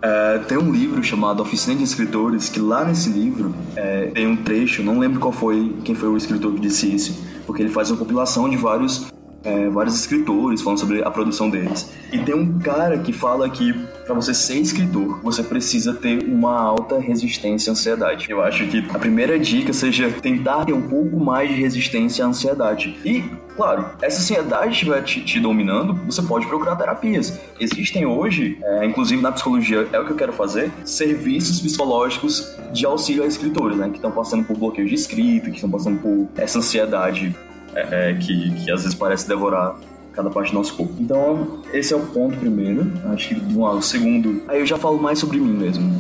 É, 0.03 0.39
tem 0.41 0.59
um 0.59 0.71
livro 0.71 1.03
chamado 1.03 1.41
Oficina 1.41 1.75
de 1.75 1.83
Escritores, 1.83 2.51
que 2.51 2.61
lá 2.61 2.85
nesse 2.85 3.09
livro 3.09 3.55
é, 3.75 4.09
tem 4.09 4.27
um 4.27 4.37
trecho, 4.37 4.83
não 4.83 4.99
lembro 4.99 5.19
qual 5.19 5.33
foi, 5.33 5.75
quem 5.83 5.95
foi 5.95 6.11
o 6.11 6.17
escritor 6.19 6.53
que 6.53 6.61
disse 6.61 6.95
isso, 6.95 7.19
porque 7.47 7.63
ele 7.63 7.71
faz 7.71 7.91
uma 7.91 7.97
compilação 7.97 8.51
de 8.51 8.57
vários 8.59 9.07
é, 9.49 9.69
vários 9.71 9.99
escritores 9.99 10.61
falando 10.61 10.79
sobre 10.79 11.03
a 11.03 11.11
produção 11.11 11.49
deles. 11.49 11.91
E 12.13 12.19
tem 12.19 12.35
um 12.35 12.59
cara 12.59 12.99
que 12.99 13.13
fala 13.13 13.49
que 13.49 13.73
para 14.05 14.15
você 14.15 14.33
ser 14.33 14.59
escritor, 14.59 15.21
você 15.23 15.43
precisa 15.43 15.93
ter 15.93 16.25
uma 16.25 16.59
alta 16.59 16.99
resistência 16.99 17.71
à 17.71 17.73
ansiedade. 17.73 18.27
Eu 18.31 18.43
acho 18.43 18.67
que 18.67 18.85
a 18.91 18.99
primeira 18.99 19.39
dica 19.39 19.73
seja 19.73 20.11
tentar 20.11 20.65
ter 20.65 20.73
um 20.73 20.83
pouco 20.83 21.19
mais 21.19 21.51
de 21.51 21.57
resistência 21.57 22.25
à 22.25 22.29
ansiedade. 22.29 22.97
E 23.05 23.25
Claro, 23.59 23.91
essa 24.01 24.21
ansiedade 24.21 24.71
estiver 24.71 25.03
te, 25.03 25.21
te, 25.21 25.41
dominando, 25.41 25.93
você 26.07 26.23
pode 26.23 26.47
procurar 26.47 26.77
terapias. 26.77 27.41
Existem 27.59 28.07
hoje, 28.07 28.57
é, 28.63 28.87
inclusive 28.87 29.21
na 29.21 29.33
psicologia, 29.33 29.89
é 29.93 29.99
o 29.99 30.07
que 30.07 30.13
eu 30.13 30.17
quero 30.17 30.33
fazer, 30.33 30.71
serviços 30.85 31.61
psicológicos 31.61 32.57
de 32.73 32.87
auxílio 32.87 33.25
a 33.25 33.27
escritores, 33.27 33.77
né? 33.77 33.89
Que 33.89 33.97
estão 33.97 34.13
passando 34.13 34.45
por 34.45 34.57
bloqueio 34.57 34.87
de 34.87 34.95
escrita, 34.95 35.51
que 35.51 35.57
estão 35.57 35.69
passando 35.69 35.99
por 35.99 36.29
essa 36.37 36.61
ansiedade 36.61 37.35
é, 37.75 38.11
é, 38.11 38.15
que, 38.15 38.51
que 38.53 38.71
às 38.71 38.83
vezes 38.83 38.95
parece 38.95 39.29
devorar 39.29 39.77
cada 40.13 40.31
parte 40.31 40.51
do 40.51 40.59
nosso 40.59 40.75
corpo. 40.75 40.95
Então, 40.99 41.61
esse 41.73 41.93
é 41.93 41.97
o 41.97 42.01
ponto 42.01 42.37
primeiro. 42.37 42.93
Acho 43.13 43.29
que 43.29 43.35
o 43.57 43.83
segundo. 43.83 44.43
Aí 44.49 44.59
eu 44.59 44.67
já 44.67 44.77
falo 44.77 45.01
mais 45.01 45.19
sobre 45.19 45.39
mim 45.39 45.53
mesmo. 45.53 45.95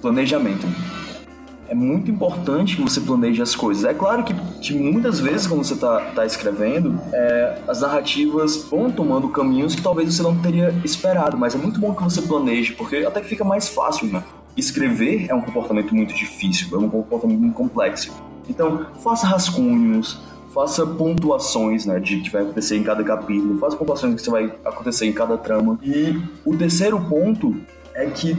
Planejamento. 0.00 0.66
É 1.68 1.74
muito 1.74 2.10
importante 2.10 2.76
que 2.76 2.82
você 2.82 3.00
planeje 3.00 3.40
as 3.40 3.56
coisas. 3.56 3.84
É 3.84 3.94
claro 3.94 4.22
que, 4.22 4.34
que 4.60 4.74
muitas 4.74 5.18
vezes, 5.18 5.46
quando 5.46 5.64
você 5.64 5.74
está 5.74 6.00
tá 6.14 6.26
escrevendo, 6.26 7.00
é, 7.12 7.58
as 7.66 7.80
narrativas 7.80 8.66
vão 8.70 8.90
tomando 8.90 9.28
caminhos 9.30 9.74
que 9.74 9.80
talvez 9.80 10.14
você 10.14 10.22
não 10.22 10.36
teria 10.36 10.72
esperado, 10.84 11.36
mas 11.36 11.54
é 11.54 11.58
muito 11.58 11.80
bom 11.80 11.94
que 11.94 12.02
você 12.02 12.20
planeje, 12.20 12.74
porque 12.74 12.96
até 12.98 13.22
que 13.22 13.26
fica 13.26 13.42
mais 13.42 13.70
fácil, 13.70 14.06
né? 14.06 14.22
Escrever 14.54 15.26
é 15.30 15.34
um 15.34 15.40
comportamento 15.40 15.94
muito 15.94 16.14
difícil, 16.14 16.68
é 16.74 16.78
um 16.78 16.90
comportamento 16.90 17.40
muito 17.40 17.54
complexo. 17.54 18.12
Então, 18.48 18.86
faça 19.02 19.26
rascunhos, 19.26 20.20
faça 20.52 20.86
pontuações, 20.86 21.86
né, 21.86 21.98
de 21.98 22.20
que 22.20 22.30
vai 22.30 22.42
acontecer 22.42 22.76
em 22.76 22.82
cada 22.82 23.02
capítulo, 23.02 23.58
faça 23.58 23.76
pontuações 23.76 24.20
que 24.20 24.30
vai 24.30 24.52
acontecer 24.64 25.06
em 25.06 25.12
cada 25.12 25.36
trama. 25.36 25.78
E 25.82 26.20
o 26.44 26.56
terceiro 26.56 27.00
ponto 27.00 27.56
é 27.94 28.06
que, 28.06 28.36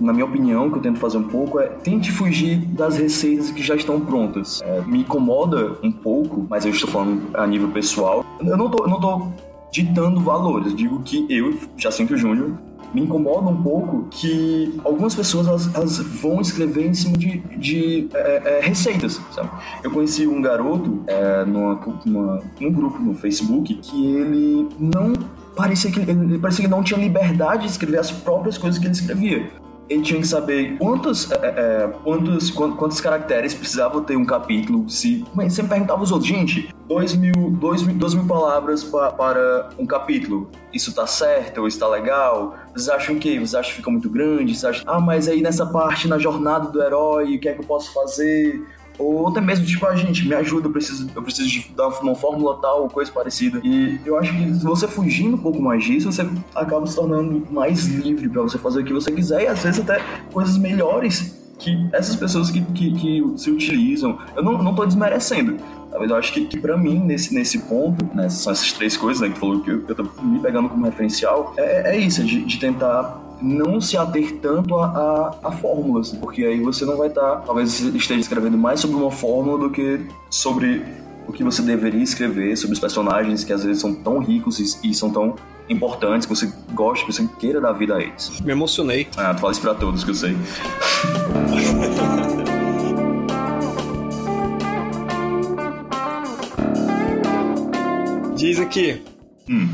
na 0.00 0.12
minha 0.12 0.24
opinião, 0.24 0.70
que 0.70 0.78
eu 0.78 0.82
tento 0.82 0.98
fazer 0.98 1.18
um 1.18 1.28
pouco, 1.28 1.60
é 1.60 1.66
tente 1.66 2.10
fugir 2.10 2.56
das 2.56 2.96
receitas 2.96 3.50
que 3.50 3.62
já 3.62 3.76
estão 3.76 4.00
prontas. 4.00 4.60
É, 4.62 4.80
me 4.82 5.00
incomoda 5.00 5.76
um 5.82 5.92
pouco, 5.92 6.46
mas 6.48 6.64
eu 6.64 6.72
estou 6.72 6.90
falando 6.90 7.22
a 7.34 7.46
nível 7.46 7.68
pessoal. 7.68 8.24
Eu 8.40 8.56
não 8.56 8.68
tô, 8.68 8.84
eu 8.84 8.88
não 8.88 9.00
tô 9.00 9.28
ditando 9.70 10.20
valores, 10.20 10.74
digo 10.74 11.00
que 11.02 11.24
eu, 11.30 11.56
Jacinto 11.76 12.16
Júnior, 12.16 12.54
me 12.92 13.02
incomoda 13.02 13.48
um 13.48 13.62
pouco 13.62 14.06
que 14.10 14.80
algumas 14.84 15.14
pessoas 15.14 15.46
elas, 15.46 15.74
elas 15.74 15.98
vão 15.98 16.40
escrever 16.40 16.86
em 16.86 16.94
cima 16.94 17.16
de, 17.16 17.38
de 17.56 18.08
é, 18.14 18.58
é, 18.58 18.60
receitas, 18.60 19.20
sabe? 19.32 19.50
Eu 19.82 19.90
conheci 19.90 20.26
um 20.26 20.40
garoto 20.40 21.02
é, 21.06 21.44
numa, 21.44 21.80
numa, 22.04 22.42
num 22.60 22.72
grupo 22.72 22.98
no 22.98 23.14
Facebook 23.14 23.74
que 23.74 24.06
ele 24.16 24.68
não 24.78 25.12
parecia 25.56 25.90
que 25.90 26.00
ele, 26.00 26.38
parecia 26.38 26.64
que 26.64 26.70
não 26.70 26.82
tinha 26.82 26.98
liberdade 26.98 27.64
de 27.64 27.70
escrever 27.70 27.98
as 27.98 28.10
próprias 28.10 28.56
coisas 28.56 28.78
que 28.78 28.86
ele 28.86 28.94
escrevia 28.94 29.60
ele 29.90 30.02
tinha 30.02 30.20
que 30.20 30.26
saber 30.26 30.78
quantos, 30.78 31.30
é, 31.32 31.34
é, 31.34 31.84
é 31.84 31.88
quantos, 32.04 32.48
quantos 32.50 33.00
caracteres 33.00 33.52
precisava 33.52 34.00
ter 34.02 34.16
um 34.16 34.24
capítulo. 34.24 34.88
Se 34.88 35.24
sempre 35.48 35.70
perguntava 35.70 35.98
aos 35.98 36.12
outros, 36.12 36.28
gente, 36.28 36.72
dois 36.86 37.16
mil, 37.16 37.50
dois 37.50 37.82
mil, 37.82 37.96
dois 37.96 38.14
mil 38.14 38.24
palavras 38.24 38.84
pa, 38.84 39.10
para 39.10 39.70
um 39.76 39.84
capítulo. 39.84 40.48
Isso 40.72 40.94
tá 40.94 41.08
certo? 41.08 41.62
Ou 41.62 41.66
está 41.66 41.88
legal? 41.88 42.54
Vocês 42.72 42.88
acham 42.88 43.18
que? 43.18 43.38
Vocês 43.38 43.54
acham 43.54 43.70
que 43.70 43.76
fica 43.78 43.90
muito 43.90 44.08
grande? 44.08 44.54
Vocês 44.54 44.64
acham, 44.64 44.84
ah, 44.86 45.00
mas 45.00 45.28
aí 45.28 45.42
nessa 45.42 45.66
parte, 45.66 46.08
na 46.08 46.18
jornada 46.18 46.68
do 46.68 46.82
herói, 46.82 47.36
o 47.36 47.40
que 47.40 47.48
é 47.48 47.52
que 47.52 47.60
eu 47.60 47.66
posso 47.66 47.92
fazer? 47.92 48.62
Ou 48.98 49.28
até 49.28 49.40
mesmo, 49.40 49.64
tipo, 49.64 49.86
a 49.86 49.90
ah, 49.90 49.96
gente, 49.96 50.28
me 50.28 50.34
ajuda, 50.34 50.68
eu 50.68 50.72
preciso, 50.72 51.10
eu 51.14 51.22
preciso 51.22 51.48
de 51.48 51.70
dar 51.74 51.88
uma 51.88 52.14
fórmula 52.14 52.60
tal, 52.60 52.86
coisa 52.88 53.10
parecida. 53.10 53.58
E 53.64 53.98
eu 54.04 54.18
acho 54.18 54.30
que 54.36 54.54
se 54.54 54.62
você 54.64 54.86
fugindo 54.86 55.36
um 55.36 55.40
pouco 55.40 55.60
mais 55.60 55.82
disso, 55.82 56.12
você 56.12 56.28
acaba 56.54 56.86
se 56.86 56.94
tornando 56.94 57.46
mais 57.50 57.86
livre 57.86 58.28
para 58.28 58.42
você 58.42 58.58
fazer 58.58 58.80
o 58.80 58.84
que 58.84 58.92
você 58.92 59.10
quiser 59.10 59.44
e 59.44 59.46
às 59.46 59.62
vezes 59.62 59.80
até 59.80 60.02
coisas 60.30 60.58
melhores 60.58 61.39
que 61.60 61.86
essas 61.92 62.16
pessoas 62.16 62.50
que, 62.50 62.60
que, 62.60 62.92
que 62.92 63.24
se 63.36 63.50
utilizam. 63.50 64.18
Eu 64.34 64.42
não, 64.42 64.62
não 64.62 64.74
tô 64.74 64.84
desmerecendo. 64.84 65.56
Eu 65.92 66.16
acho 66.16 66.32
que, 66.32 66.46
que 66.46 66.58
para 66.58 66.76
mim, 66.76 66.98
nesse, 66.98 67.34
nesse 67.34 67.58
ponto, 67.60 68.04
né, 68.14 68.28
são 68.28 68.52
essas 68.52 68.72
três 68.72 68.96
coisas 68.96 69.20
né, 69.20 69.28
que 69.28 69.38
falou 69.38 69.60
que 69.60 69.70
eu, 69.70 69.84
eu 69.86 69.94
tô 69.94 70.04
me 70.22 70.38
pegando 70.38 70.68
como 70.68 70.84
referencial, 70.84 71.52
é, 71.56 71.96
é 71.96 71.98
isso, 71.98 72.24
de, 72.24 72.44
de 72.44 72.58
tentar 72.58 73.20
não 73.42 73.80
se 73.80 73.96
ater 73.96 74.36
tanto 74.40 74.76
a, 74.76 74.86
a, 74.86 75.48
a 75.48 75.52
fórmulas, 75.52 76.12
porque 76.12 76.44
aí 76.44 76.60
você 76.60 76.84
não 76.84 76.96
vai 76.96 77.08
estar, 77.08 77.20
tá, 77.20 77.36
talvez 77.38 77.80
esteja 77.80 78.20
escrevendo 78.20 78.56
mais 78.56 78.80
sobre 78.80 78.96
uma 78.96 79.10
fórmula 79.10 79.58
do 79.58 79.70
que 79.70 80.06
sobre 80.28 80.84
o 81.30 81.32
que 81.32 81.42
você 81.44 81.62
deveria 81.62 82.02
escrever, 82.02 82.56
sobre 82.56 82.74
os 82.74 82.80
personagens 82.80 83.44
que 83.44 83.52
às 83.52 83.62
vezes 83.62 83.80
são 83.80 83.94
tão 83.94 84.18
ricos 84.18 84.58
e, 84.58 84.90
e 84.90 84.94
são 84.94 85.10
tão 85.10 85.36
importantes, 85.68 86.26
que 86.26 86.34
você 86.34 86.52
gosta, 86.72 87.06
que 87.06 87.12
você 87.12 87.24
queira 87.38 87.60
dar 87.60 87.72
vida 87.72 87.94
a 87.94 88.02
eles. 88.02 88.40
Me 88.40 88.50
emocionei. 88.50 89.06
Ah, 89.16 89.32
tu 89.32 89.40
fala 89.40 89.52
isso 89.52 89.60
pra 89.60 89.74
todos, 89.74 90.02
que 90.02 90.10
eu 90.10 90.14
sei. 90.14 90.36
Diz 98.34 98.58
aqui. 98.58 99.00
Hum. 99.48 99.68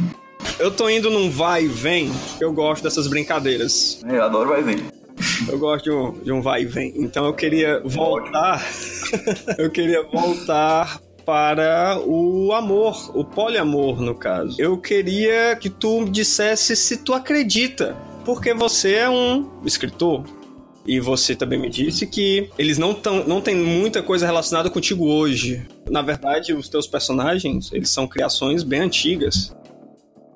Eu 0.59 0.71
tô 0.71 0.91
indo 0.91 1.09
num 1.09 1.31
vai 1.31 1.65
e 1.65 1.69
vem, 1.69 2.13
eu 2.39 2.53
gosto 2.53 2.83
dessas 2.83 3.07
brincadeiras. 3.07 4.03
Eu 4.07 4.23
adoro 4.23 4.51
vai 4.51 4.61
e 4.61 4.63
vem. 4.63 4.85
Eu 5.49 5.59
gosto 5.59 5.85
de 5.85 5.91
um, 5.91 6.13
de 6.13 6.33
um 6.33 6.43
vai 6.43 6.63
e 6.63 6.67
vem. 6.67 6.93
Então 6.97 7.25
eu 7.25 7.33
queria 7.33 7.81
voltar. 7.85 8.63
eu 9.57 9.71
queria 9.71 10.03
voltar 10.03 11.01
para 11.27 12.01
o 12.07 12.53
amor, 12.53 13.11
o 13.13 13.25
poliamor 13.25 14.01
no 14.01 14.15
caso. 14.15 14.57
Eu 14.61 14.79
queria 14.79 15.57
que 15.57 15.69
tu 15.69 16.05
dissesse 16.05 16.77
se 16.77 16.99
tu 16.99 17.13
acredita, 17.13 17.97
porque 18.25 18.55
você 18.55 18.95
é 18.95 19.11
um 19.11 19.51
escritor. 19.65 20.25
E 20.87 21.01
você 21.01 21.35
também 21.35 21.59
me 21.59 21.69
disse 21.69 22.07
que 22.07 22.49
eles 22.57 22.79
não, 22.79 22.95
tão, 22.95 23.27
não 23.27 23.41
tem 23.41 23.57
muita 23.57 24.05
coisa 24.05 24.25
relacionada 24.25 24.71
contigo 24.71 25.09
hoje. 25.09 25.67
Na 25.91 26.01
verdade, 26.01 26.55
os 26.55 26.69
teus 26.69 26.87
personagens, 26.87 27.73
eles 27.73 27.91
são 27.91 28.07
criações 28.07 28.63
bem 28.63 28.83
antigas. 28.83 29.53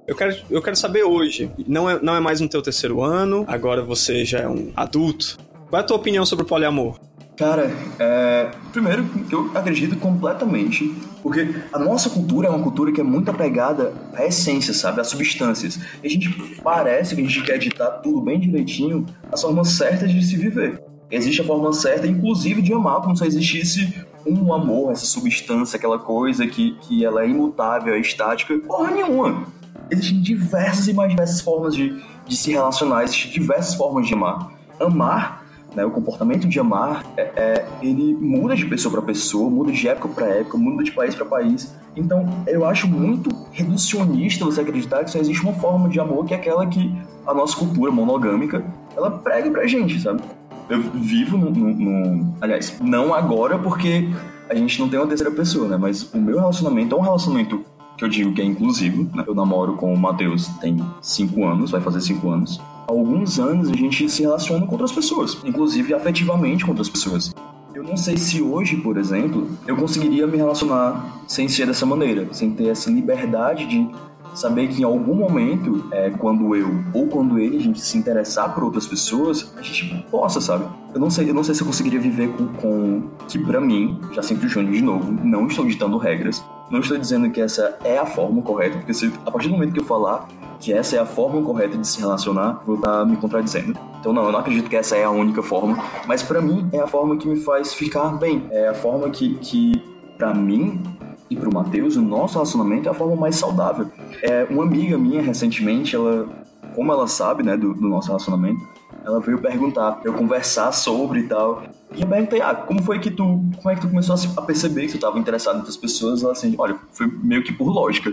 Eu 0.08 0.16
quero, 0.16 0.36
eu 0.50 0.60
quero 0.60 0.74
saber 0.74 1.04
hoje. 1.04 1.52
Não 1.68 1.88
é, 1.88 2.02
não 2.02 2.16
é 2.16 2.20
mais 2.20 2.40
no 2.40 2.48
teu 2.48 2.60
terceiro 2.60 3.00
ano, 3.00 3.44
agora 3.46 3.80
você 3.80 4.24
já 4.24 4.40
é 4.40 4.48
um 4.48 4.72
adulto. 4.74 5.38
Qual 5.68 5.78
é 5.80 5.84
a 5.84 5.86
tua 5.86 5.96
opinião 5.96 6.26
sobre 6.26 6.44
o 6.44 6.48
poliamor? 6.48 6.98
Cara, 7.40 7.74
é... 7.98 8.50
primeiro, 8.70 9.08
eu 9.32 9.50
acredito 9.54 9.96
completamente, 9.96 10.94
porque 11.22 11.54
a 11.72 11.78
nossa 11.78 12.10
cultura 12.10 12.48
é 12.48 12.50
uma 12.50 12.62
cultura 12.62 12.92
que 12.92 13.00
é 13.00 13.02
muito 13.02 13.30
apegada 13.30 13.94
à 14.14 14.26
essência, 14.26 14.74
sabe? 14.74 15.00
Às 15.00 15.06
substâncias. 15.06 15.80
E 16.04 16.06
a 16.06 16.10
gente 16.10 16.28
parece 16.62 17.16
que 17.16 17.22
a 17.22 17.24
gente 17.24 17.42
quer 17.42 17.54
editar 17.54 17.92
tudo 18.02 18.20
bem 18.20 18.38
direitinho, 18.38 19.06
as 19.32 19.40
formas 19.40 19.70
certas 19.70 20.12
de 20.12 20.22
se 20.22 20.36
viver. 20.36 20.82
Existe 21.10 21.40
a 21.40 21.44
forma 21.44 21.72
certa, 21.72 22.06
inclusive, 22.06 22.60
de 22.60 22.74
amar, 22.74 23.00
como 23.00 23.16
se 23.16 23.26
existisse 23.26 24.04
um 24.26 24.52
amor, 24.52 24.92
essa 24.92 25.06
substância, 25.06 25.78
aquela 25.78 25.98
coisa 25.98 26.46
que, 26.46 26.76
que 26.82 27.06
ela 27.06 27.22
é 27.22 27.28
imutável, 27.30 27.94
é 27.94 28.00
estática. 28.00 28.58
Porra 28.58 28.90
nenhuma. 28.90 29.46
Existem 29.90 30.20
diversas 30.20 30.88
e 30.88 30.92
mais 30.92 31.08
diversas 31.08 31.40
formas 31.40 31.74
de, 31.74 32.02
de 32.26 32.36
se 32.36 32.50
relacionar, 32.50 33.02
existem 33.02 33.32
diversas 33.32 33.74
formas 33.76 34.06
de 34.06 34.12
amar. 34.12 34.52
Amar, 34.78 35.39
né, 35.74 35.84
o 35.84 35.90
comportamento 35.90 36.48
de 36.48 36.58
amar, 36.58 37.04
é, 37.16 37.22
é 37.36 37.66
ele 37.82 38.14
muda 38.14 38.56
de 38.56 38.66
pessoa 38.66 38.92
para 38.92 39.02
pessoa, 39.02 39.50
muda 39.50 39.72
de 39.72 39.88
época 39.88 40.08
para 40.08 40.26
época, 40.26 40.58
muda 40.58 40.82
de 40.82 40.92
país 40.92 41.14
para 41.14 41.24
país. 41.24 41.74
Então, 41.96 42.28
eu 42.46 42.64
acho 42.64 42.88
muito 42.88 43.30
reducionista 43.52 44.44
você 44.44 44.60
acreditar 44.60 45.04
que 45.04 45.10
só 45.10 45.18
existe 45.18 45.42
uma 45.42 45.54
forma 45.54 45.88
de 45.88 45.98
amor 45.98 46.24
que 46.24 46.34
é 46.34 46.36
aquela 46.36 46.66
que 46.66 46.94
a 47.26 47.34
nossa 47.34 47.56
cultura 47.56 47.90
monogâmica 47.90 48.64
ela 48.96 49.10
prega 49.10 49.50
pra 49.50 49.66
gente, 49.66 50.00
sabe? 50.00 50.22
Eu 50.68 50.80
vivo 50.80 51.36
no, 51.36 52.34
Aliás, 52.40 52.78
não 52.80 53.12
agora 53.12 53.58
porque 53.58 54.08
a 54.48 54.54
gente 54.54 54.80
não 54.80 54.88
tem 54.88 54.98
uma 54.98 55.06
terceira 55.06 55.32
pessoa, 55.32 55.68
né? 55.68 55.76
Mas 55.76 56.12
o 56.14 56.18
meu 56.18 56.38
relacionamento 56.38 56.94
é 56.94 56.98
um 56.98 57.02
relacionamento 57.02 57.64
que 57.96 58.04
eu 58.04 58.08
digo 58.08 58.32
que 58.32 58.40
é 58.40 58.44
inclusivo. 58.44 59.08
Né? 59.14 59.24
Eu 59.26 59.34
namoro 59.34 59.74
com 59.74 59.92
o 59.92 59.98
Matheus 59.98 60.48
tem 60.60 60.78
cinco 61.02 61.44
anos, 61.44 61.70
vai 61.70 61.80
fazer 61.80 62.00
cinco 62.00 62.30
anos. 62.30 62.60
Alguns 62.90 63.38
anos 63.38 63.70
a 63.70 63.72
gente 63.72 64.10
se 64.10 64.22
relaciona 64.22 64.66
com 64.66 64.72
outras 64.72 64.90
pessoas, 64.90 65.38
inclusive 65.44 65.94
afetivamente 65.94 66.64
com 66.64 66.72
outras 66.72 66.88
pessoas. 66.88 67.32
Eu 67.72 67.84
não 67.84 67.96
sei 67.96 68.16
se 68.16 68.42
hoje, 68.42 68.78
por 68.78 68.96
exemplo, 68.96 69.46
eu 69.64 69.76
conseguiria 69.76 70.26
me 70.26 70.36
relacionar 70.36 71.22
sem 71.28 71.48
ser 71.48 71.68
dessa 71.68 71.86
maneira, 71.86 72.26
sem 72.32 72.50
ter 72.50 72.66
essa 72.66 72.90
liberdade 72.90 73.64
de 73.64 73.88
saber 74.34 74.66
que 74.66 74.82
em 74.82 74.84
algum 74.84 75.14
momento, 75.14 75.84
é, 75.92 76.10
quando 76.10 76.56
eu 76.56 76.68
ou 76.92 77.06
quando 77.06 77.38
ele, 77.38 77.58
a 77.58 77.60
gente 77.60 77.80
se 77.80 77.96
interessar 77.96 78.52
por 78.52 78.64
outras 78.64 78.88
pessoas, 78.88 79.52
a 79.56 79.62
gente 79.62 80.04
possa, 80.10 80.40
sabe? 80.40 80.64
Eu 80.92 80.98
não 80.98 81.10
sei, 81.10 81.30
eu 81.30 81.34
não 81.34 81.44
sei 81.44 81.54
se 81.54 81.62
eu 81.62 81.68
conseguiria 81.68 82.00
viver 82.00 82.30
com, 82.30 82.48
com 82.48 83.02
que 83.28 83.38
para 83.38 83.60
mim, 83.60 84.00
já 84.10 84.20
sinto 84.20 84.46
o 84.46 84.48
Júnior 84.48 84.74
de 84.74 84.82
novo, 84.82 85.12
não 85.24 85.46
estou 85.46 85.64
ditando 85.64 85.96
regras, 85.96 86.42
não 86.70 86.80
estou 86.80 86.96
dizendo 86.96 87.30
que 87.30 87.40
essa 87.40 87.78
é 87.84 87.98
a 87.98 88.06
forma 88.06 88.40
correta, 88.42 88.78
porque 88.78 88.94
se, 88.94 89.12
a 89.26 89.30
partir 89.30 89.48
do 89.48 89.54
momento 89.54 89.72
que 89.72 89.80
eu 89.80 89.84
falar 89.84 90.28
que 90.60 90.72
essa 90.72 90.96
é 90.96 90.98
a 90.98 91.06
forma 91.06 91.42
correta 91.42 91.76
de 91.76 91.86
se 91.86 92.00
relacionar, 92.00 92.62
vou 92.66 92.76
estar 92.76 93.04
me 93.06 93.16
contradizendo. 93.16 93.78
Então 93.98 94.12
não, 94.12 94.26
eu 94.26 94.32
não 94.32 94.38
acredito 94.40 94.68
que 94.68 94.76
essa 94.76 94.94
é 94.94 95.04
a 95.04 95.10
única 95.10 95.42
forma, 95.42 95.82
mas 96.06 96.22
para 96.22 96.40
mim 96.40 96.68
é 96.72 96.80
a 96.80 96.86
forma 96.86 97.16
que 97.16 97.26
me 97.26 97.36
faz 97.36 97.72
ficar 97.72 98.10
bem, 98.18 98.46
é 98.50 98.68
a 98.68 98.74
forma 98.74 99.08
que, 99.08 99.34
que 99.36 99.82
para 100.18 100.34
mim 100.34 100.82
e 101.30 101.36
pro 101.36 101.52
Matheus, 101.52 101.96
o 101.96 102.02
nosso 102.02 102.34
relacionamento 102.34 102.88
é 102.88 102.90
a 102.90 102.94
forma 102.94 103.14
mais 103.14 103.36
saudável. 103.36 103.86
É, 104.20 104.46
uma 104.50 104.64
amiga 104.64 104.98
minha, 104.98 105.22
recentemente, 105.22 105.94
ela, 105.94 106.28
como 106.74 106.92
ela 106.92 107.06
sabe, 107.06 107.44
né, 107.44 107.56
do, 107.56 107.72
do 107.72 107.88
nosso 107.88 108.08
relacionamento, 108.08 108.60
ela 109.04 109.20
veio 109.20 109.38
perguntar, 109.38 110.00
eu 110.04 110.12
conversar 110.12 110.72
sobre 110.72 111.20
e 111.20 111.22
tal. 111.24 111.62
E 111.94 112.02
eu 112.02 112.06
perguntei, 112.06 112.40
ah, 112.40 112.54
como 112.54 112.82
foi 112.82 112.98
que 112.98 113.10
tu, 113.10 113.44
como 113.56 113.70
é 113.70 113.74
que 113.74 113.80
tu 113.80 113.88
começou 113.88 114.16
a 114.36 114.42
perceber 114.42 114.82
que 114.82 114.92
tu 114.92 114.94
estava 114.96 115.18
interessado 115.18 115.56
em 115.56 115.58
outras 115.58 115.76
pessoas? 115.76 116.22
Ela 116.22 116.32
assim, 116.32 116.54
olha, 116.58 116.76
foi 116.92 117.06
meio 117.06 117.42
que 117.42 117.52
por 117.52 117.68
lógica. 117.68 118.12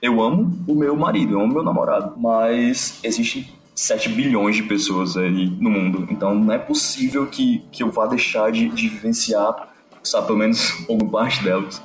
Eu 0.00 0.22
amo 0.22 0.56
o 0.66 0.74
meu 0.74 0.96
marido, 0.96 1.34
eu 1.34 1.40
amo 1.40 1.54
meu 1.54 1.62
namorado, 1.62 2.14
mas 2.16 3.00
existe 3.02 3.52
7 3.74 4.10
bilhões 4.10 4.56
de 4.56 4.62
pessoas 4.62 5.16
aí 5.16 5.50
no 5.60 5.70
mundo, 5.70 6.06
então 6.10 6.34
não 6.34 6.52
é 6.52 6.58
possível 6.58 7.26
que, 7.26 7.64
que 7.72 7.82
eu 7.82 7.90
vá 7.90 8.06
deixar 8.06 8.50
de, 8.52 8.68
de 8.68 8.88
vivenciar, 8.88 9.68
sabe, 10.02 10.26
pelo 10.26 10.38
menos 10.38 10.72
alguma 10.88 11.10
parte 11.10 11.42
delas 11.42 11.82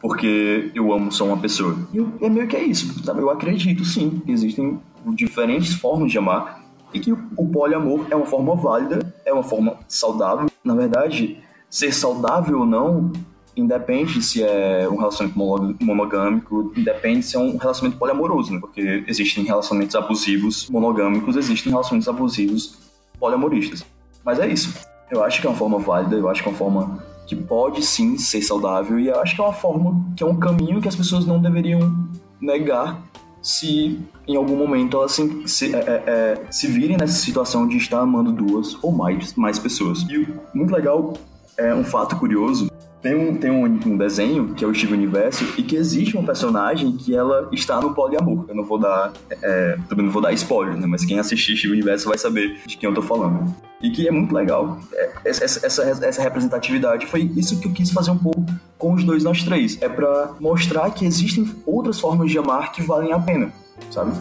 porque 0.00 0.72
eu 0.74 0.92
amo 0.92 1.12
só 1.12 1.24
uma 1.24 1.38
pessoa. 1.38 1.78
E 1.94 2.24
é 2.24 2.28
meio 2.28 2.48
que 2.48 2.56
é 2.56 2.64
isso, 2.64 3.04
sabe? 3.04 3.20
Eu 3.20 3.30
acredito 3.30 3.84
sim 3.84 4.20
que 4.26 4.32
existem 4.32 4.80
diferentes 5.14 5.74
formas 5.74 6.10
de 6.10 6.18
amar 6.18 6.61
e 6.92 7.00
que 7.00 7.12
o 7.12 7.48
poliamor 7.48 8.06
é 8.10 8.16
uma 8.16 8.26
forma 8.26 8.54
válida, 8.54 9.14
é 9.24 9.32
uma 9.32 9.42
forma 9.42 9.78
saudável. 9.88 10.50
Na 10.64 10.74
verdade, 10.74 11.38
ser 11.68 11.92
saudável 11.92 12.60
ou 12.60 12.66
não 12.66 13.12
independe 13.56 14.22
se 14.22 14.42
é 14.42 14.88
um 14.90 14.96
relacionamento 14.96 15.84
monogâmico, 15.84 16.72
independe 16.76 17.22
se 17.22 17.36
é 17.36 17.38
um 17.38 17.56
relacionamento 17.56 17.98
poliamoroso, 17.98 18.52
né? 18.52 18.58
Porque 18.58 19.04
existem 19.06 19.44
relacionamentos 19.44 19.94
abusivos 19.94 20.68
monogâmicos, 20.70 21.36
existem 21.36 21.70
relacionamentos 21.70 22.08
abusivos 22.08 22.78
poliamoristas. 23.18 23.84
Mas 24.24 24.38
é 24.38 24.48
isso. 24.48 24.74
Eu 25.10 25.22
acho 25.22 25.40
que 25.40 25.46
é 25.46 25.50
uma 25.50 25.56
forma 25.56 25.78
válida, 25.78 26.16
eu 26.16 26.28
acho 26.28 26.42
que 26.42 26.48
é 26.48 26.52
uma 26.52 26.58
forma 26.58 27.04
que 27.26 27.36
pode 27.36 27.82
sim 27.82 28.16
ser 28.18 28.42
saudável 28.42 28.98
e 28.98 29.08
eu 29.08 29.20
acho 29.20 29.34
que 29.34 29.40
é 29.40 29.44
uma 29.44 29.52
forma, 29.52 30.02
que 30.16 30.22
é 30.22 30.26
um 30.26 30.38
caminho 30.38 30.80
que 30.80 30.88
as 30.88 30.96
pessoas 30.96 31.26
não 31.26 31.40
deveriam 31.40 32.08
negar 32.40 33.00
se 33.42 34.00
em 34.26 34.36
algum 34.36 34.56
momento 34.56 34.96
elas 34.96 35.12
se, 35.12 35.48
se, 35.48 35.74
é, 35.74 35.78
é, 35.78 36.02
é, 36.06 36.46
se 36.50 36.68
virem 36.68 36.96
nessa 36.96 37.14
situação 37.14 37.66
de 37.66 37.76
estar 37.76 38.00
amando 38.00 38.32
duas 38.32 38.76
ou 38.82 38.92
mais, 38.92 39.34
mais 39.34 39.58
pessoas. 39.58 40.02
E 40.02 40.28
muito 40.54 40.72
legal, 40.72 41.14
é 41.56 41.74
um 41.74 41.84
fato 41.84 42.16
curioso, 42.16 42.70
tem 43.02 43.16
um, 43.16 43.36
tem 43.36 43.50
um, 43.50 43.64
um, 43.64 43.96
desenho, 43.96 44.54
que 44.54 44.64
é 44.64 44.68
o 44.68 44.72
Steve 44.72 44.94
Universo, 44.94 45.44
e 45.58 45.62
que 45.62 45.74
existe 45.74 46.16
uma 46.16 46.24
personagem 46.24 46.92
que 46.92 47.14
ela 47.14 47.48
está 47.50 47.80
no 47.80 47.92
poliamor. 47.92 48.44
Eu 48.48 48.54
não 48.54 48.64
vou 48.64 48.78
dar. 48.78 49.12
É, 49.42 49.76
também 49.88 50.06
não 50.06 50.12
vou 50.12 50.22
dar 50.22 50.32
spoiler, 50.32 50.76
né? 50.76 50.86
Mas 50.86 51.04
quem 51.04 51.18
assistir 51.18 51.56
Steve 51.56 51.72
Universo 51.72 52.08
vai 52.08 52.16
saber 52.16 52.60
de 52.64 52.76
quem 52.76 52.88
eu 52.88 52.94
tô 52.94 53.02
falando. 53.02 53.52
E 53.82 53.90
que 53.90 54.06
é 54.06 54.12
muito 54.12 54.32
legal. 54.32 54.78
É, 54.94 55.10
essa, 55.24 55.44
essa, 55.66 55.82
essa 55.82 56.22
representatividade 56.22 57.06
foi 57.06 57.28
isso 57.36 57.58
que 57.58 57.66
eu 57.66 57.72
quis 57.72 57.90
fazer 57.90 58.12
um 58.12 58.18
pouco 58.18 58.46
com 58.78 58.94
os 58.94 59.02
dois 59.02 59.24
nós 59.24 59.42
três. 59.42 59.76
É 59.82 59.88
para 59.88 60.34
mostrar 60.38 60.88
que 60.90 61.04
existem 61.04 61.50
outras 61.66 61.98
formas 61.98 62.30
de 62.30 62.38
amar 62.38 62.70
que 62.70 62.82
valem 62.82 63.12
a 63.12 63.18
pena, 63.18 63.52
sabe? 63.90 64.12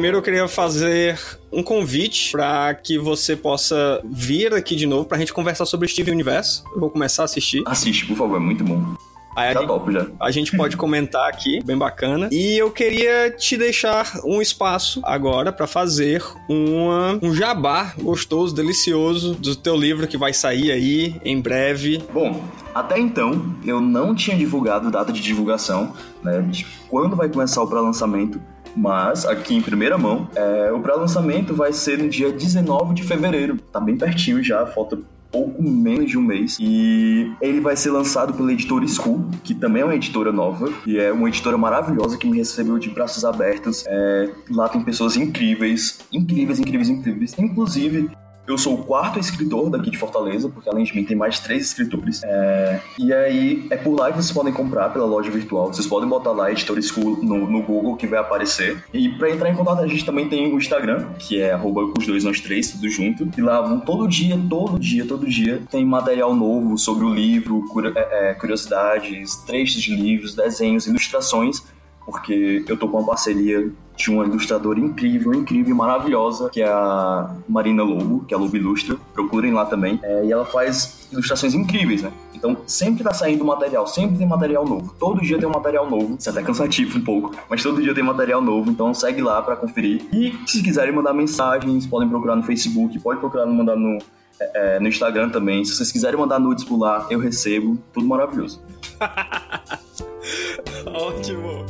Primeiro 0.00 0.16
eu 0.16 0.22
queria 0.22 0.48
fazer 0.48 1.20
um 1.52 1.62
convite 1.62 2.32
para 2.32 2.72
que 2.72 2.98
você 2.98 3.36
possa 3.36 4.00
vir 4.02 4.54
aqui 4.54 4.74
de 4.74 4.86
novo 4.86 5.04
pra 5.04 5.18
gente 5.18 5.30
conversar 5.30 5.66
sobre 5.66 5.86
Steven 5.88 6.14
Universo. 6.14 6.64
Eu 6.72 6.80
vou 6.80 6.88
começar 6.88 7.20
a 7.20 7.24
assistir. 7.26 7.62
Assiste, 7.66 8.06
por 8.06 8.16
favor, 8.16 8.36
é 8.36 8.38
muito 8.38 8.64
bom. 8.64 8.94
Aí 9.36 9.52
já 9.52 9.60
a, 9.60 9.62
gente, 9.62 9.92
já. 9.92 10.06
a 10.18 10.30
gente 10.30 10.56
pode 10.56 10.74
comentar 10.78 11.28
aqui, 11.28 11.62
bem 11.62 11.76
bacana. 11.76 12.30
E 12.32 12.56
eu 12.56 12.70
queria 12.70 13.30
te 13.30 13.58
deixar 13.58 14.20
um 14.24 14.40
espaço 14.40 15.02
agora 15.04 15.52
para 15.52 15.66
fazer 15.66 16.24
uma, 16.48 17.18
um 17.20 17.34
jabá 17.34 17.92
gostoso, 18.00 18.54
delicioso 18.54 19.34
do 19.34 19.54
teu 19.54 19.76
livro 19.76 20.08
que 20.08 20.16
vai 20.16 20.32
sair 20.32 20.72
aí 20.72 21.20
em 21.22 21.38
breve. 21.42 22.02
Bom, 22.10 22.42
até 22.74 22.98
então 22.98 23.54
eu 23.66 23.82
não 23.82 24.14
tinha 24.14 24.34
divulgado 24.34 24.90
data 24.90 25.12
de 25.12 25.20
divulgação, 25.20 25.92
né, 26.22 26.40
de 26.40 26.66
quando 26.88 27.14
vai 27.14 27.28
começar 27.28 27.62
o 27.62 27.66
pré-lançamento. 27.66 28.40
Mas, 28.76 29.24
aqui 29.24 29.54
em 29.54 29.62
primeira 29.62 29.98
mão, 29.98 30.28
é, 30.34 30.72
o 30.72 30.80
pré-lançamento 30.80 31.54
vai 31.54 31.72
ser 31.72 31.98
no 31.98 32.08
dia 32.08 32.32
19 32.32 32.94
de 32.94 33.02
fevereiro. 33.02 33.58
Tá 33.72 33.80
bem 33.80 33.96
pertinho 33.96 34.42
já, 34.42 34.66
falta 34.66 34.98
pouco 35.30 35.62
menos 35.62 36.10
de 36.10 36.18
um 36.18 36.22
mês. 36.22 36.56
E 36.60 37.32
ele 37.40 37.60
vai 37.60 37.76
ser 37.76 37.90
lançado 37.90 38.34
pela 38.34 38.52
editora 38.52 38.86
School, 38.86 39.28
que 39.44 39.54
também 39.54 39.82
é 39.82 39.84
uma 39.84 39.94
editora 39.94 40.32
nova, 40.32 40.72
e 40.86 40.98
é 40.98 41.12
uma 41.12 41.28
editora 41.28 41.56
maravilhosa 41.56 42.16
que 42.18 42.28
me 42.28 42.36
recebeu 42.36 42.78
de 42.78 42.90
braços 42.90 43.24
abertos. 43.24 43.84
É, 43.86 44.30
lá 44.50 44.68
tem 44.68 44.82
pessoas 44.82 45.16
incríveis, 45.16 46.00
incríveis, 46.12 46.58
incríveis, 46.58 46.88
incríveis. 46.88 47.38
Inclusive, 47.38 48.10
eu 48.46 48.58
sou 48.58 48.74
o 48.74 48.84
quarto 48.84 49.18
escritor 49.18 49.70
daqui 49.70 49.90
de 49.90 49.98
Fortaleza, 49.98 50.48
porque 50.48 50.68
além 50.68 50.84
de 50.84 50.94
mim 50.94 51.04
tem 51.04 51.16
mais 51.16 51.38
três 51.38 51.66
escritores. 51.66 52.22
É... 52.24 52.80
E 52.98 53.12
aí 53.12 53.66
é 53.70 53.76
por 53.76 53.94
lá 53.94 54.10
que 54.10 54.16
vocês 54.16 54.32
podem 54.32 54.52
comprar 54.52 54.90
pela 54.90 55.04
loja 55.04 55.30
virtual. 55.30 55.72
Vocês 55.72 55.86
podem 55.86 56.08
botar 56.08 56.32
lá 56.32 56.50
Editor 56.50 56.80
School 56.82 57.22
no, 57.22 57.50
no 57.50 57.62
Google 57.62 57.96
que 57.96 58.06
vai 58.06 58.18
aparecer. 58.18 58.82
E 58.92 59.08
para 59.10 59.30
entrar 59.30 59.50
em 59.50 59.54
contato 59.54 59.80
a 59.80 59.86
gente 59.86 60.04
também 60.04 60.28
tem 60.28 60.52
o 60.52 60.56
Instagram, 60.56 61.06
que 61.18 61.40
é 61.40 61.56
os 61.56 62.06
dois 62.06 62.24
nós 62.24 62.40
três, 62.40 62.70
tudo 62.72 62.88
junto. 62.88 63.28
E 63.36 63.40
lá 63.40 63.76
todo 63.78 64.08
dia, 64.08 64.38
todo 64.48 64.78
dia, 64.78 65.06
todo 65.06 65.26
dia 65.26 65.62
tem 65.70 65.84
material 65.84 66.34
novo 66.34 66.76
sobre 66.76 67.04
o 67.04 67.14
livro, 67.14 67.64
é, 67.94 68.30
é, 68.30 68.34
curiosidades, 68.34 69.36
trechos 69.46 69.82
de 69.82 69.94
livros, 69.94 70.34
desenhos, 70.34 70.86
ilustrações 70.86 71.62
porque 72.10 72.64
eu 72.68 72.76
tô 72.76 72.88
com 72.88 72.98
uma 72.98 73.06
parceria 73.06 73.70
de 73.96 74.10
uma 74.10 74.24
ilustradora 74.24 74.80
incrível, 74.80 75.34
incrível, 75.34 75.74
maravilhosa, 75.76 76.48
que 76.48 76.62
é 76.62 76.68
a 76.68 77.36
Marina 77.48 77.82
Lobo, 77.82 78.24
que 78.24 78.32
é 78.32 78.36
a 78.36 78.40
Lobo 78.40 78.56
Ilustra. 78.56 78.96
Procurem 79.12 79.52
lá 79.52 79.66
também. 79.66 80.00
É, 80.02 80.24
e 80.24 80.32
ela 80.32 80.44
faz 80.46 81.06
ilustrações 81.12 81.54
incríveis, 81.54 82.02
né? 82.02 82.10
Então, 82.34 82.56
sempre 82.66 83.04
tá 83.04 83.12
saindo 83.12 83.44
material, 83.44 83.86
sempre 83.86 84.16
tem 84.16 84.26
material 84.26 84.64
novo. 84.64 84.94
Todo 84.98 85.20
dia 85.20 85.38
tem 85.38 85.46
um 85.46 85.52
material 85.52 85.88
novo. 85.90 86.16
Isso 86.18 86.28
é 86.30 86.32
até 86.32 86.42
cansativo 86.42 86.98
um 86.98 87.02
pouco, 87.02 87.36
mas 87.50 87.62
todo 87.62 87.82
dia 87.82 87.94
tem 87.94 88.02
material 88.02 88.40
novo, 88.40 88.70
então 88.70 88.94
segue 88.94 89.20
lá 89.20 89.42
para 89.42 89.56
conferir. 89.56 90.06
E 90.10 90.34
se 90.46 90.62
quiserem 90.62 90.94
mandar 90.94 91.12
mensagens, 91.12 91.86
podem 91.86 92.08
procurar 92.08 92.36
no 92.36 92.42
Facebook, 92.42 92.98
pode 93.00 93.20
procurar 93.20 93.44
mandar 93.44 93.76
no, 93.76 93.98
é, 94.40 94.76
é, 94.76 94.80
no 94.80 94.88
Instagram 94.88 95.28
também. 95.28 95.62
Se 95.66 95.74
vocês 95.74 95.92
quiserem 95.92 96.18
mandar 96.18 96.38
nudes 96.38 96.64
por 96.64 96.78
lá, 96.78 97.06
eu 97.10 97.18
recebo. 97.18 97.76
Tudo 97.92 98.06
maravilhoso. 98.06 98.62
Ótimo. 100.86 101.66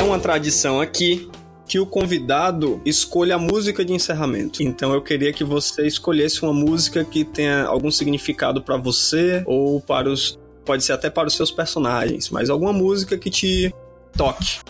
É 0.00 0.02
uma 0.02 0.18
tradição 0.18 0.80
aqui 0.80 1.28
que 1.68 1.78
o 1.78 1.84
convidado 1.84 2.80
escolha 2.86 3.34
a 3.34 3.38
música 3.38 3.84
de 3.84 3.92
encerramento. 3.92 4.62
Então 4.62 4.94
eu 4.94 5.02
queria 5.02 5.30
que 5.30 5.44
você 5.44 5.86
escolhesse 5.86 6.42
uma 6.42 6.54
música 6.54 7.04
que 7.04 7.22
tenha 7.22 7.64
algum 7.64 7.90
significado 7.90 8.62
para 8.62 8.78
você 8.78 9.42
ou 9.44 9.78
para 9.78 10.08
os 10.08 10.38
pode 10.64 10.84
ser 10.84 10.94
até 10.94 11.10
para 11.10 11.28
os 11.28 11.34
seus 11.34 11.50
personagens, 11.50 12.30
mas 12.30 12.48
alguma 12.48 12.72
música 12.72 13.18
que 13.18 13.28
te 13.28 13.74
toque. 14.16 14.60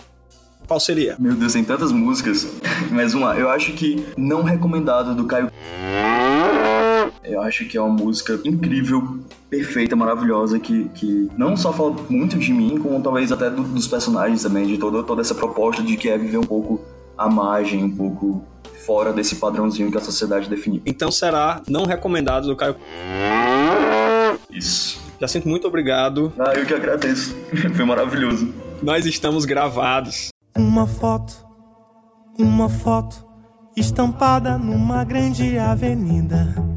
Qual 0.67 0.81
seria? 0.81 1.15
Meu 1.17 1.33
Deus, 1.33 1.53
tem 1.53 1.63
tantas 1.63 1.93
músicas. 1.93 2.47
Mas 2.91 3.13
lá, 3.13 3.37
eu 3.37 3.49
acho 3.49 3.73
que 3.73 4.05
não 4.17 4.41
recomendado 4.41 5.15
do 5.15 5.25
Caio. 5.25 5.49
Eu 7.23 7.41
acho 7.41 7.65
que 7.65 7.77
é 7.77 7.81
uma 7.81 7.93
música 7.93 8.39
incrível, 8.43 9.19
perfeita, 9.49 9.95
maravilhosa, 9.95 10.59
que, 10.59 10.89
que 10.89 11.29
não 11.37 11.55
só 11.55 11.71
fala 11.71 11.95
muito 12.09 12.37
de 12.37 12.51
mim, 12.51 12.79
como 12.79 13.01
talvez 13.01 13.31
até 13.31 13.49
do, 13.49 13.63
dos 13.63 13.87
personagens 13.87 14.41
também, 14.41 14.65
de 14.65 14.77
toda, 14.77 15.03
toda 15.03 15.21
essa 15.21 15.35
proposta 15.35 15.83
de 15.83 15.97
que 15.97 16.09
é 16.09 16.17
viver 16.17 16.37
um 16.37 16.43
pouco 16.43 16.81
à 17.17 17.29
margem, 17.29 17.83
um 17.83 17.95
pouco 17.95 18.43
fora 18.85 19.13
desse 19.13 19.35
padrãozinho 19.35 19.91
que 19.91 19.97
a 19.97 20.01
sociedade 20.01 20.49
definiu. 20.49 20.81
Então 20.85 21.11
será 21.11 21.61
não 21.67 21.85
recomendado 21.85 22.47
do 22.47 22.55
Caio. 22.55 22.75
Isso. 24.49 24.99
Já 25.19 25.27
sinto 25.27 25.47
muito 25.47 25.67
obrigado. 25.67 26.33
Ah, 26.39 26.53
eu 26.55 26.65
que 26.65 26.73
agradeço. 26.73 27.35
Foi 27.75 27.85
maravilhoso. 27.85 28.51
Nós 28.81 29.05
estamos 29.05 29.45
gravados. 29.45 30.29
Uma 30.57 30.87
foto, 30.87 31.33
uma 32.39 32.67
foto 32.67 33.23
estampada 33.77 34.57
numa 34.57 35.03
grande 35.03 35.57
avenida. 35.59 36.70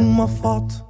Uma 0.00 0.26
foto. 0.26 0.82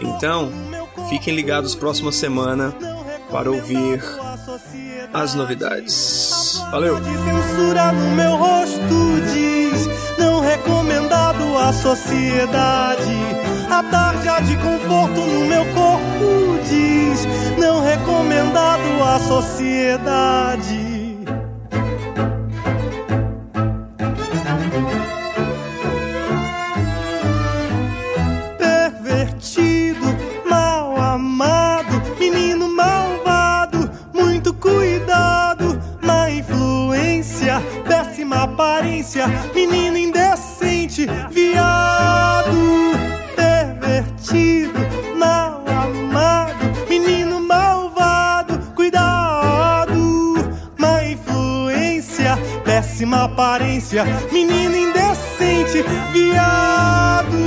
Então, 0.00 0.52
fiquem 1.08 1.34
ligados 1.34 1.74
próxima 1.74 2.12
semana 2.12 2.76
para 3.30 3.50
ouvir 3.50 4.02
as 5.12 5.34
novidades. 5.34 6.62
Valeu! 6.70 7.00
De 7.00 7.10
censura 7.10 7.92
no 7.92 8.10
meu 8.14 8.36
rosto 8.36 9.20
diz 9.32 9.88
não 10.18 10.40
recomendado 10.40 11.58
à 11.58 11.72
sociedade. 11.72 13.14
A 13.70 13.82
tarja 13.84 14.40
de 14.40 14.56
conforto 14.56 15.20
no 15.20 15.46
meu 15.46 15.64
corpo 15.66 16.58
diz 16.68 17.26
não 17.58 17.82
recomendado 17.82 19.02
à 19.02 19.18
sociedade. 19.18 20.79
Menino 54.32 54.76
indecente, 54.76 55.84
viado, 56.12 57.38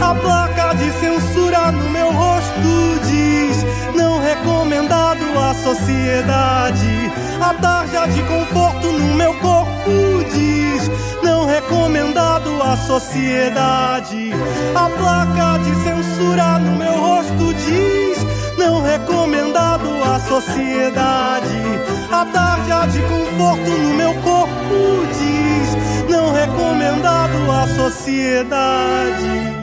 a 0.00 0.14
placa 0.14 0.74
de 0.74 0.90
censura 0.92 1.70
no 1.72 1.88
meu 1.90 2.10
rosto 2.12 3.00
diz 3.06 3.64
não 3.94 4.20
recomendado 4.20 5.24
à 5.38 5.54
sociedade. 5.54 7.12
A 7.40 7.54
tarja 7.54 8.06
de 8.06 8.22
conforto 8.22 8.92
no 8.92 9.14
meu 9.14 9.34
corpo 9.34 10.24
diz 10.32 10.90
não 11.22 11.46
recomendado 11.46 12.62
à 12.62 12.76
sociedade. 12.76 14.32
A 14.74 14.88
placa 14.88 15.58
de 15.62 15.74
censura 15.82 16.58
no 16.58 16.76
meu 16.78 16.98
rosto 16.98 17.54
diz 17.54 18.18
não 18.58 18.82
recomendado 18.82 19.88
à 20.04 20.18
sociedade. 20.20 21.62
A 22.10 22.24
tarja 22.26 22.86
de 22.86 23.00
conforto 23.02 23.70
no 23.70 23.94
meu 23.94 24.14
corpo 24.14 25.06
diz 25.18 25.41
recomendado 26.32 27.50
à 27.50 27.66
sociedade. 27.68 29.61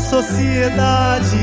Sociedade. 0.00 1.38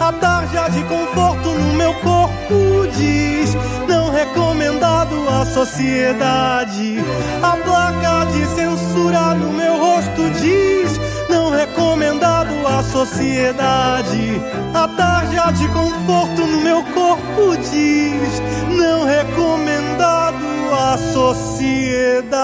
A 0.00 0.12
tarja 0.12 0.68
de 0.68 0.82
conforto 0.84 1.50
no 1.50 1.74
meu 1.74 1.94
corpo 1.94 2.86
diz 2.96 3.54
não 3.88 4.10
recomendado 4.10 5.28
à 5.28 5.44
sociedade. 5.46 6.98
A 7.42 7.56
placa 7.56 8.26
de 8.32 8.44
censura 8.54 9.34
no 9.34 9.52
meu 9.52 9.78
rosto 9.78 10.30
diz 10.40 11.00
não 11.28 11.50
recomendado 11.50 12.66
à 12.66 12.82
sociedade. 12.82 14.40
A 14.74 14.88
tarja 14.88 15.52
de 15.52 15.68
conforto 15.68 16.46
no 16.46 16.60
meu 16.60 16.82
corpo 16.82 17.56
diz 17.56 18.42
não 18.76 19.04
recomendado 19.04 20.44
à 20.72 20.98
sociedade. 21.12 22.34